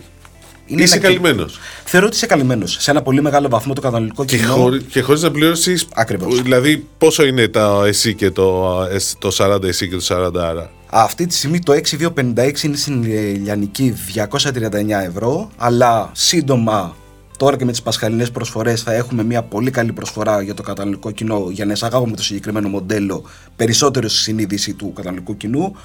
είναι 0.66 0.82
είσαι 0.82 0.98
καλυμμένος. 0.98 1.58
Θεωρώ 1.84 2.06
ότι 2.06 2.16
είσαι 2.16 2.26
καλυμμένος. 2.26 2.76
Σε 2.80 2.90
ένα 2.90 3.02
πολύ 3.02 3.22
μεγάλο 3.22 3.48
βαθμό 3.48 3.72
το 3.72 3.80
καταναλωτικό 3.80 4.24
και 4.24 4.36
κοινό. 4.36 4.52
Χωρί, 4.52 4.82
και 4.82 5.00
χωρίς 5.00 5.22
να 5.22 5.30
πληρώσεις. 5.30 5.86
Ακριβώς. 5.94 6.42
Δηλαδή, 6.42 6.86
πόσο 6.98 7.24
είναι 7.24 7.48
το 7.48 7.82
SE 7.82 8.14
και 8.16 8.30
το, 8.30 8.76
το 9.18 9.36
40 9.38 9.54
SE 9.54 9.88
και 9.88 9.96
το 9.96 10.32
40 10.36 10.36
άρα. 10.36 10.70
Αυτή 10.90 11.26
τη 11.26 11.34
στιγμή 11.34 11.58
το 11.58 11.72
6256 11.72 12.62
είναι 12.62 12.76
στην 12.76 13.02
Λιανική 13.42 13.94
239 14.14 14.88
ευρώ, 14.88 15.50
αλλά 15.56 16.10
σύντομα 16.12 16.96
Τώρα 17.36 17.56
και 17.56 17.64
με 17.64 17.70
τις 17.70 17.82
πασχαλινές 17.82 18.30
προσφορές 18.30 18.82
θα 18.82 18.92
έχουμε 18.92 19.24
μια 19.24 19.42
πολύ 19.42 19.70
καλή 19.70 19.92
προσφορά 19.92 20.42
για 20.42 20.54
το 20.54 20.62
καταναλωτικό 20.62 21.10
κοινό 21.10 21.48
για 21.50 21.64
να 21.64 21.72
εισαγάγουμε 21.72 22.16
το 22.16 22.22
συγκεκριμένο 22.22 22.68
μοντέλο 22.68 23.24
περισσότερο 23.56 24.08
στη 24.08 24.18
συνείδηση 24.18 24.74
του 24.74 24.92
καταναλωτικού 24.92 25.36
κοινού. 25.36 25.76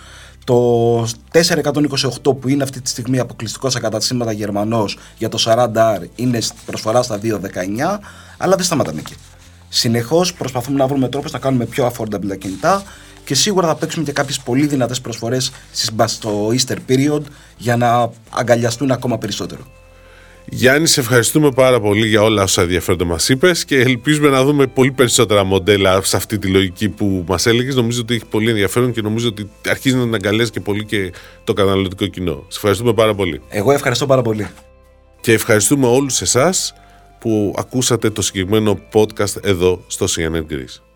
Το 0.45 1.01
428 2.23 2.39
που 2.39 2.47
είναι 2.47 2.63
αυτή 2.63 2.81
τη 2.81 2.89
στιγμή 2.89 3.19
αποκλειστικός 3.19 3.73
σε 3.73 3.79
καταστήματα 3.79 4.31
Γερμανός 4.31 4.97
για 5.17 5.29
το 5.29 5.43
40R 5.45 5.99
είναι 6.15 6.39
προσφορά 6.65 7.01
στα 7.01 7.19
219, 7.23 7.99
αλλά 8.37 8.55
δεν 8.55 8.65
σταματάμε 8.65 8.99
εκεί. 8.99 9.15
Συνεχώς 9.69 10.33
προσπαθούμε 10.33 10.77
να 10.77 10.87
βρούμε 10.87 11.09
τρόπους 11.09 11.31
να 11.31 11.39
κάνουμε 11.39 11.65
πιο 11.65 11.91
affordable 11.91 12.27
τα 12.27 12.35
κινητά 12.35 12.83
και 13.25 13.35
σίγουρα 13.35 13.67
θα 13.67 13.75
παίξουμε 13.75 14.05
και 14.05 14.11
κάποιες 14.11 14.39
πολύ 14.39 14.67
δυνατές 14.67 15.01
προσφορές 15.01 15.51
στο 16.05 16.47
Easter 16.47 16.77
period 16.87 17.21
για 17.57 17.77
να 17.77 18.09
αγκαλιαστούν 18.29 18.91
ακόμα 18.91 19.17
περισσότερο. 19.17 19.80
Γιάννη, 20.53 20.87
σε 20.87 20.99
ευχαριστούμε 20.99 21.51
πάρα 21.51 21.79
πολύ 21.79 22.07
για 22.07 22.21
όλα 22.21 22.43
όσα 22.43 22.61
ενδιαφέροντα 22.61 23.05
μας 23.05 23.29
είπες 23.29 23.65
και 23.65 23.79
ελπίζουμε 23.79 24.29
να 24.29 24.43
δούμε 24.43 24.67
πολύ 24.67 24.91
περισσότερα 24.91 25.43
μοντέλα 25.43 26.01
σε 26.01 26.17
αυτή 26.17 26.37
τη 26.39 26.47
λογική 26.47 26.89
που 26.89 27.23
μας 27.27 27.45
έλεγες. 27.45 27.75
Νομίζω 27.75 28.01
ότι 28.01 28.13
έχει 28.13 28.25
πολύ 28.25 28.49
ενδιαφέρον 28.49 28.91
και 28.91 29.01
νομίζω 29.01 29.27
ότι 29.27 29.49
αρχίζει 29.69 29.95
να 29.95 30.15
αγκαλιάζει 30.15 30.51
και 30.51 30.59
πολύ 30.59 30.85
και 30.85 31.11
το 31.43 31.53
καταναλωτικό 31.53 32.05
κοινό. 32.05 32.45
Σε 32.47 32.55
ευχαριστούμε 32.55 32.93
πάρα 32.93 33.15
πολύ. 33.15 33.41
Εγώ 33.49 33.71
ευχαριστώ 33.71 34.05
πάρα 34.05 34.21
πολύ. 34.21 34.47
Και 35.21 35.33
ευχαριστούμε 35.33 35.87
όλους 35.87 36.21
εσάς 36.21 36.73
που 37.19 37.55
ακούσατε 37.57 38.09
το 38.09 38.21
συγκεκριμένο 38.21 38.79
podcast 38.93 39.43
εδώ 39.43 39.83
στο 39.87 40.05
CNN 40.09 40.51
Greece. 40.51 40.90